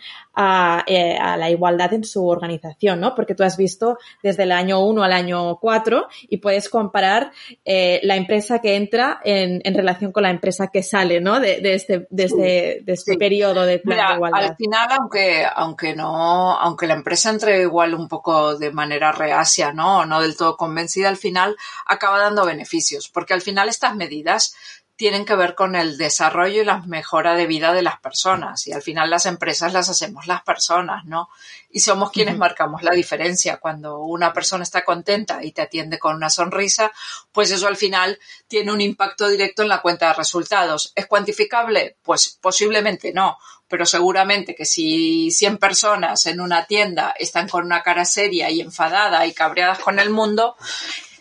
eh, 0.88 1.18
a, 1.20 1.36
la 1.36 1.50
igualdad 1.50 1.94
en 1.94 2.04
su 2.04 2.28
organización, 2.28 3.00
¿no? 3.00 3.16
Porque 3.16 3.34
tú 3.34 3.44
has 3.44 3.58
visto 3.58 3.98
desde 4.22 4.44
el 4.44 4.52
año 4.52 4.86
1 4.86 5.04
al 5.04 5.12
año 5.12 5.58
4 5.60 6.08
y 6.30 6.38
puedes 6.38 6.70
comparar 6.70 7.32
la 7.66 8.16
empresa 8.16 8.60
que 8.60 8.76
entra 8.76 9.20
en, 9.24 9.62
relación 9.74 10.12
con 10.12 10.24
la 10.24 10.30
empresa 10.30 10.68
que 10.68 10.84
sale, 10.84 11.20
¿no? 11.20 11.40
De, 11.40 11.60
este, 11.74 12.08
este, 12.16 12.84
este 12.86 13.18
periodo 13.18 13.66
de 13.66 13.80
plan 13.80 14.10
de 14.10 14.16
igualdad. 14.16 14.44
Al 14.44 14.56
final, 14.56 14.88
aunque, 15.00 15.44
aunque 15.56 15.96
no, 15.96 16.58
aunque 16.58 16.88
la 16.88 16.94
empresa 16.94 17.32
entre 17.32 17.64
igual 17.64 17.96
un 17.96 18.08
poco 18.08 18.56
de 18.58 18.72
manera 18.72 19.12
reacia, 19.12 19.74
¿no? 19.74 20.00
O 20.00 20.06
no 20.06 20.22
del 20.22 20.38
todo 20.38 20.56
convencida, 20.56 21.10
al 21.10 21.18
final 21.18 21.56
acaba 21.88 22.20
dando 22.20 22.46
beneficios, 22.46 23.10
porque 23.10 23.34
al 23.34 23.42
final 23.42 23.70
estas 23.70 23.96
medidas 23.96 24.56
tienen 24.96 25.26
que 25.26 25.36
ver 25.36 25.56
con 25.56 25.76
el 25.76 25.98
desarrollo 25.98 26.62
y 26.62 26.66
la 26.66 26.80
mejora 26.82 27.36
de 27.36 27.48
vida 27.48 27.74
de 27.74 27.82
las 27.82 28.00
personas. 28.00 28.66
Y 28.68 28.72
al 28.72 28.82
final 28.82 29.10
las 29.10 29.26
empresas 29.26 29.74
las 29.74 29.90
hacemos 29.90 30.26
las 30.26 30.42
personas, 30.44 31.04
¿no? 31.06 31.30
Y 31.70 31.82
somos 31.82 32.12
quienes 32.12 32.38
marcamos 32.38 32.82
la 32.82 32.92
diferencia. 32.92 33.58
Cuando 33.58 34.00
una 34.00 34.32
persona 34.32 34.64
está 34.64 34.86
contenta 34.86 35.44
y 35.44 35.52
te 35.52 35.62
atiende 35.62 36.00
con 36.00 36.16
una 36.16 36.30
sonrisa, 36.30 36.94
pues 37.34 37.52
eso 37.52 37.68
al 37.68 37.76
final 37.76 38.18
tiene 38.48 38.72
un 38.72 38.80
impacto 38.80 39.28
directo 39.28 39.64
en 39.64 39.70
la 39.70 39.82
cuenta 39.82 40.08
de 40.08 40.14
resultados. 40.14 40.94
¿Es 40.96 41.08
cuantificable? 41.08 41.98
Pues 42.02 42.38
posiblemente 42.42 43.12
no. 43.12 43.38
Pero 43.68 43.86
seguramente 43.86 44.56
que 44.56 44.66
si 44.66 45.32
100 45.32 45.58
personas 45.58 46.26
en 46.28 46.40
una 46.40 46.66
tienda 46.66 47.14
están 47.20 47.50
con 47.50 47.66
una 47.66 47.84
cara 47.84 48.06
seria 48.06 48.50
y 48.50 48.62
enfadada 48.62 49.26
y 49.26 49.34
cabreadas 49.34 49.80
con 49.80 50.00
el 50.00 50.12
mundo, 50.12 50.56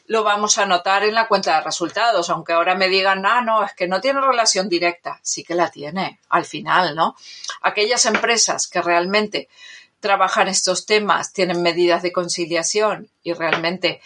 lo 0.07 0.23
vamos 0.23 0.59
a 0.59 0.67
notar 0.67 1.03
en 1.05 1.15
la 1.15 1.29
cuenta 1.29 1.57
de 1.57 1.65
resultados, 1.65 2.29
aunque 2.31 2.53
ahora 2.53 2.75
me 2.75 2.89
digan, 2.89 3.25
ah, 3.25 3.41
no, 3.41 3.65
es 3.65 3.73
que 3.73 3.89
no 3.89 4.01
tiene 4.01 4.21
relación 4.21 4.69
directa. 4.69 5.19
Sí 5.23 5.45
que 5.45 5.55
la 5.55 5.71
tiene, 5.71 6.21
al 6.29 6.45
final, 6.45 6.95
¿no? 6.95 7.17
Aquellas 7.63 8.05
empresas 8.07 8.67
que 8.67 8.83
realmente 8.83 9.49
trabajan 10.01 10.49
estos 10.49 10.85
temas, 10.85 11.33
tienen 11.33 11.63
medidas 11.63 12.03
de 12.03 12.13
conciliación 12.13 13.09
y 13.23 13.33
realmente 13.33 14.03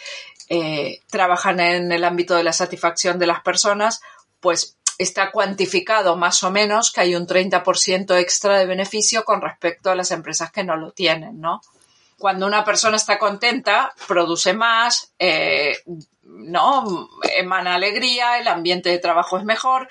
eh, 0.48 1.00
trabajan 1.10 1.58
en 1.58 1.90
el 1.90 2.04
ámbito 2.04 2.36
de 2.36 2.44
la 2.44 2.52
satisfacción 2.52 3.18
de 3.18 3.26
las 3.26 3.40
personas, 3.40 4.00
pues 4.38 4.76
está 4.98 5.32
cuantificado 5.32 6.16
más 6.16 6.42
o 6.44 6.50
menos 6.52 6.92
que 6.92 7.00
hay 7.00 7.16
un 7.16 7.26
30% 7.26 8.16
extra 8.18 8.58
de 8.58 8.66
beneficio 8.66 9.24
con 9.24 9.40
respecto 9.40 9.90
a 9.90 9.96
las 9.96 10.12
empresas 10.12 10.52
que 10.52 10.62
no 10.62 10.76
lo 10.76 10.92
tienen, 10.92 11.40
¿no? 11.40 11.60
Cuando 12.18 12.46
una 12.46 12.64
persona 12.64 12.96
está 12.96 13.18
contenta, 13.18 13.92
produce 14.06 14.52
más, 14.52 15.12
eh, 15.18 15.76
¿no? 16.22 17.08
Emana 17.36 17.74
alegría, 17.74 18.38
el 18.38 18.48
ambiente 18.48 18.90
de 18.90 18.98
trabajo 18.98 19.38
es 19.38 19.44
mejor, 19.44 19.88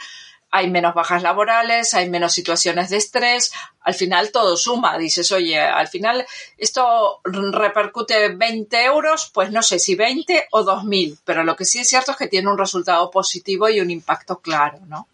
hay 0.50 0.70
menos 0.70 0.94
bajas 0.94 1.24
laborales, 1.24 1.94
hay 1.94 2.10
menos 2.10 2.34
situaciones 2.34 2.90
de 2.90 2.98
estrés, 2.98 3.52
al 3.82 3.94
final 3.94 4.32
todo 4.32 4.56
suma, 4.58 4.98
dices, 4.98 5.32
oye, 5.32 5.60
al 5.60 5.88
final 5.88 6.26
esto 6.58 7.22
repercute 7.24 8.30
20 8.30 8.86
euros, 8.86 9.30
pues 9.34 9.52
no 9.52 9.62
sé 9.62 9.80
si 9.80 9.96
20 9.96 10.48
o 10.52 10.64
2.000, 10.64 11.20
pero 11.26 11.44
lo 11.44 11.56
que 11.56 11.66
sí 11.66 11.80
es 11.80 11.90
cierto 11.90 12.12
es 12.12 12.18
que 12.18 12.28
tiene 12.28 12.50
un 12.50 12.58
resultado 12.58 13.10
positivo 13.12 13.70
y 13.70 13.82
un 13.82 13.92
impacto 13.92 14.40
claro, 14.40 14.80
¿no? 14.88 15.08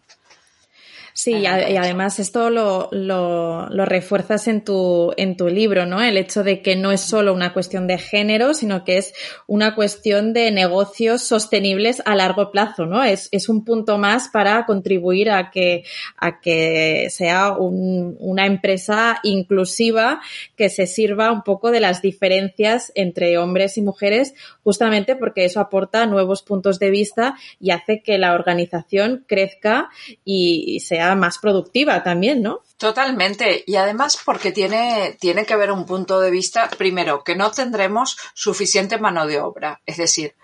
Sí, 1.16 1.30
y, 1.30 1.46
además 1.46 2.18
esto 2.18 2.50
lo, 2.50 2.88
lo, 2.90 3.68
lo, 3.68 3.84
refuerzas 3.84 4.48
en 4.48 4.64
tu, 4.64 5.12
en 5.16 5.36
tu 5.36 5.46
libro, 5.46 5.86
¿no? 5.86 6.02
El 6.02 6.16
hecho 6.16 6.42
de 6.42 6.60
que 6.60 6.74
no 6.74 6.90
es 6.90 7.02
solo 7.02 7.32
una 7.32 7.52
cuestión 7.52 7.86
de 7.86 7.98
género, 7.98 8.52
sino 8.52 8.82
que 8.82 8.98
es 8.98 9.14
una 9.46 9.76
cuestión 9.76 10.32
de 10.32 10.50
negocios 10.50 11.22
sostenibles 11.22 12.02
a 12.04 12.16
largo 12.16 12.50
plazo, 12.50 12.86
¿no? 12.86 13.04
Es, 13.04 13.28
es 13.30 13.48
un 13.48 13.64
punto 13.64 13.96
más 13.96 14.28
para 14.28 14.66
contribuir 14.66 15.30
a 15.30 15.52
que, 15.52 15.84
a 16.16 16.40
que 16.40 17.06
sea 17.10 17.52
un, 17.52 18.16
una 18.18 18.46
empresa 18.46 19.20
inclusiva 19.22 20.20
que 20.56 20.68
se 20.68 20.88
sirva 20.88 21.30
un 21.30 21.44
poco 21.44 21.70
de 21.70 21.78
las 21.78 22.02
diferencias 22.02 22.90
entre 22.96 23.38
hombres 23.38 23.78
y 23.78 23.82
mujeres, 23.82 24.34
justamente 24.64 25.14
porque 25.14 25.44
eso 25.44 25.60
aporta 25.60 26.06
nuevos 26.06 26.42
puntos 26.42 26.80
de 26.80 26.90
vista 26.90 27.36
y 27.60 27.70
hace 27.70 28.02
que 28.02 28.18
la 28.18 28.34
organización 28.34 29.24
crezca 29.28 29.90
y 30.24 30.80
sea 30.80 31.03
más 31.14 31.38
productiva 31.38 32.02
también, 32.02 32.42
¿no? 32.42 32.60
Totalmente. 32.78 33.64
Y 33.66 33.76
además 33.76 34.18
porque 34.24 34.52
tiene, 34.52 35.16
tiene 35.20 35.44
que 35.44 35.56
ver 35.56 35.70
un 35.70 35.86
punto 35.86 36.20
de 36.20 36.30
vista, 36.30 36.68
primero, 36.70 37.22
que 37.24 37.36
no 37.36 37.50
tendremos 37.50 38.16
suficiente 38.34 38.98
mano 38.98 39.26
de 39.26 39.40
obra. 39.40 39.80
Es 39.86 39.96
decir, 39.96 40.34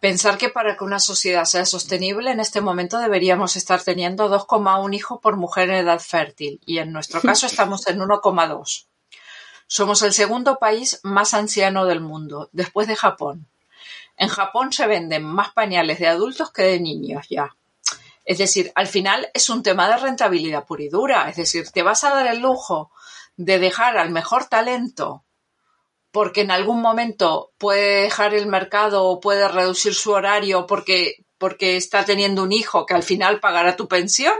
pensar 0.00 0.38
que 0.38 0.48
para 0.48 0.76
que 0.76 0.84
una 0.84 1.00
sociedad 1.00 1.44
sea 1.44 1.66
sostenible, 1.66 2.30
en 2.30 2.40
este 2.40 2.60
momento 2.60 2.98
deberíamos 2.98 3.56
estar 3.56 3.82
teniendo 3.82 4.28
2,1 4.28 4.94
hijos 4.94 5.20
por 5.20 5.36
mujer 5.36 5.70
en 5.70 5.76
edad 5.76 6.00
fértil. 6.00 6.60
Y 6.64 6.78
en 6.78 6.92
nuestro 6.92 7.20
caso 7.20 7.46
estamos 7.48 7.86
en 7.88 7.98
1,2. 7.98 8.86
Somos 9.66 10.02
el 10.02 10.12
segundo 10.12 10.58
país 10.58 11.00
más 11.02 11.34
anciano 11.34 11.84
del 11.84 12.00
mundo, 12.00 12.48
después 12.52 12.88
de 12.88 12.96
Japón. 12.96 13.46
En 14.16 14.28
Japón 14.28 14.72
se 14.72 14.86
venden 14.86 15.22
más 15.22 15.52
pañales 15.52 15.98
de 15.98 16.08
adultos 16.08 16.50
que 16.50 16.62
de 16.62 16.80
niños 16.80 17.26
ya. 17.28 17.54
Es 18.28 18.36
decir, 18.36 18.70
al 18.74 18.86
final 18.86 19.30
es 19.32 19.48
un 19.48 19.62
tema 19.62 19.88
de 19.88 19.96
rentabilidad 19.96 20.66
pura 20.66 20.82
y 20.82 20.90
dura. 20.90 21.30
Es 21.30 21.36
decir, 21.36 21.70
te 21.70 21.82
vas 21.82 22.04
a 22.04 22.10
dar 22.10 22.26
el 22.26 22.40
lujo 22.40 22.92
de 23.36 23.58
dejar 23.58 23.96
al 23.96 24.10
mejor 24.10 24.44
talento 24.44 25.24
porque 26.10 26.42
en 26.42 26.50
algún 26.50 26.82
momento 26.82 27.52
puede 27.56 28.02
dejar 28.02 28.34
el 28.34 28.46
mercado 28.46 29.06
o 29.06 29.18
puede 29.18 29.48
reducir 29.48 29.94
su 29.94 30.10
horario 30.12 30.66
porque, 30.66 31.24
porque 31.38 31.78
está 31.78 32.04
teniendo 32.04 32.42
un 32.42 32.52
hijo 32.52 32.84
que 32.84 32.92
al 32.92 33.02
final 33.02 33.40
pagará 33.40 33.76
tu 33.76 33.88
pensión. 33.88 34.36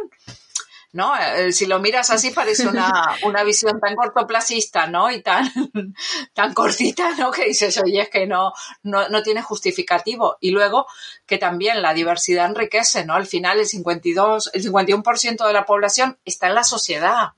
¿No? 0.92 1.14
Eh, 1.16 1.52
si 1.52 1.66
lo 1.66 1.80
miras 1.80 2.10
así 2.10 2.30
parece 2.30 2.66
una, 2.66 3.16
una 3.24 3.42
visión 3.44 3.78
tan 3.80 3.94
cortoplacista, 3.94 4.86
¿no? 4.86 5.10
Y 5.10 5.22
tan, 5.22 5.50
tan 6.34 6.54
cortita, 6.54 7.10
¿no? 7.16 7.30
Que 7.30 7.46
dices, 7.46 7.78
oye, 7.78 8.02
es 8.02 8.08
que 8.08 8.26
no, 8.26 8.52
no, 8.82 9.08
no 9.08 9.22
tiene 9.22 9.42
justificativo. 9.42 10.38
Y 10.40 10.50
luego 10.50 10.86
que 11.26 11.38
también 11.38 11.82
la 11.82 11.94
diversidad 11.94 12.46
enriquece, 12.46 13.04
¿no? 13.04 13.14
Al 13.14 13.26
final 13.26 13.60
el 13.60 13.66
52, 13.66 14.50
el 14.54 14.64
51% 14.64 15.46
de 15.46 15.52
la 15.52 15.66
población 15.66 16.18
está 16.24 16.48
en 16.48 16.54
la 16.54 16.64
sociedad. 16.64 17.32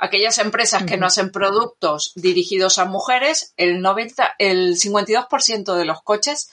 Aquellas 0.00 0.38
empresas 0.38 0.84
que 0.84 0.96
no 0.96 1.06
hacen 1.06 1.32
productos 1.32 2.12
dirigidos 2.14 2.78
a 2.78 2.84
mujeres, 2.84 3.52
el 3.56 3.80
90, 3.80 4.36
el 4.38 4.76
52% 4.76 5.74
de 5.74 5.84
los 5.84 6.02
coches 6.02 6.50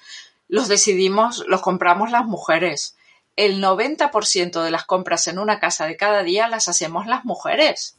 los 0.47 0.67
decidimos, 0.67 1.43
los 1.47 1.61
compramos 1.61 2.11
las 2.11 2.25
mujeres 2.25 2.94
el 3.35 3.61
90% 3.61 4.61
de 4.61 4.71
las 4.71 4.85
compras 4.85 5.27
en 5.27 5.39
una 5.39 5.59
casa 5.59 5.85
de 5.85 5.97
cada 5.97 6.23
día 6.23 6.47
las 6.47 6.67
hacemos 6.67 7.05
las 7.05 7.25
mujeres. 7.25 7.97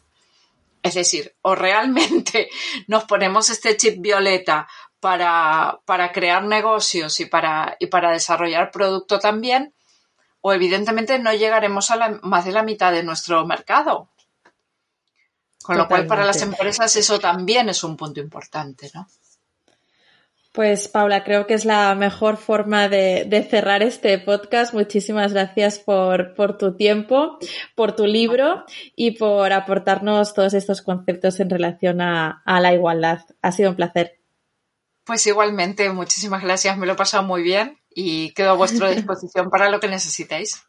Es 0.83 0.95
decir, 0.95 1.35
o 1.43 1.55
realmente 1.55 2.49
nos 2.87 3.05
ponemos 3.05 3.51
este 3.51 3.77
chip 3.77 4.01
violeta 4.01 4.69
para, 5.01 5.81
para 5.85 6.13
crear 6.13 6.45
negocios 6.45 7.21
y 7.21 7.27
para, 7.27 7.77
y 7.79 7.87
para 7.87 8.13
desarrollar 8.13 8.71
producto 8.71 9.19
también, 9.19 9.75
o 10.41 10.53
evidentemente 10.53 11.19
no 11.19 11.33
llegaremos 11.33 11.91
a 11.91 11.97
la, 11.97 12.21
más 12.23 12.45
de 12.45 12.53
la 12.53 12.63
mitad 12.63 12.93
de 12.93 13.03
nuestro 13.03 13.45
mercado. 13.47 14.09
Con 15.63 15.77
lo 15.77 15.89
cual, 15.89 16.07
para 16.07 16.25
las 16.25 16.41
empresas 16.43 16.95
eso 16.95 17.19
también 17.19 17.69
es 17.69 17.83
un 17.83 17.97
punto 17.97 18.21
importante, 18.21 18.89
¿no? 18.95 19.09
Pues 20.57 20.89
Paula, 20.89 21.23
creo 21.23 21.47
que 21.47 21.53
es 21.53 21.67
la 21.67 21.95
mejor 21.95 22.39
forma 22.39 22.89
de, 22.89 23.47
cerrar 23.51 23.83
este 23.83 24.19
podcast. 24.19 24.73
Muchísimas 24.73 25.35
gracias 25.35 25.79
por, 25.79 26.35
tu 26.57 26.75
tiempo, 26.75 27.39
por 27.75 27.95
tu 27.95 28.07
libro 28.07 28.65
y 28.97 29.19
por 29.19 29.53
aportarnos 29.53 30.33
todos 30.33 30.55
estos 30.55 30.81
conceptos 30.81 31.41
en 31.41 31.51
relación 31.51 32.01
a, 32.01 32.43
a 32.47 32.61
la 32.61 32.73
igualdad. 32.73 33.19
Ha 33.43 33.53
sido 33.53 33.69
un 33.69 33.77
placer. 33.77 34.19
Pues 35.05 35.27
igualmente, 35.27 35.91
muchísimas 35.91 36.43
gracias. 36.43 36.79
Me 36.79 36.87
lo 36.87 36.95
he 36.95 36.97
pasado 36.97 37.23
muy 37.23 37.43
bien 37.43 37.79
y 37.91 38.33
quedo 38.33 38.53
a 38.53 38.55
vuestra 38.55 38.89
disposición 38.95 39.51
para 39.51 39.69
lo 39.69 39.79
que 39.79 39.89
necesitéis. 39.89 40.63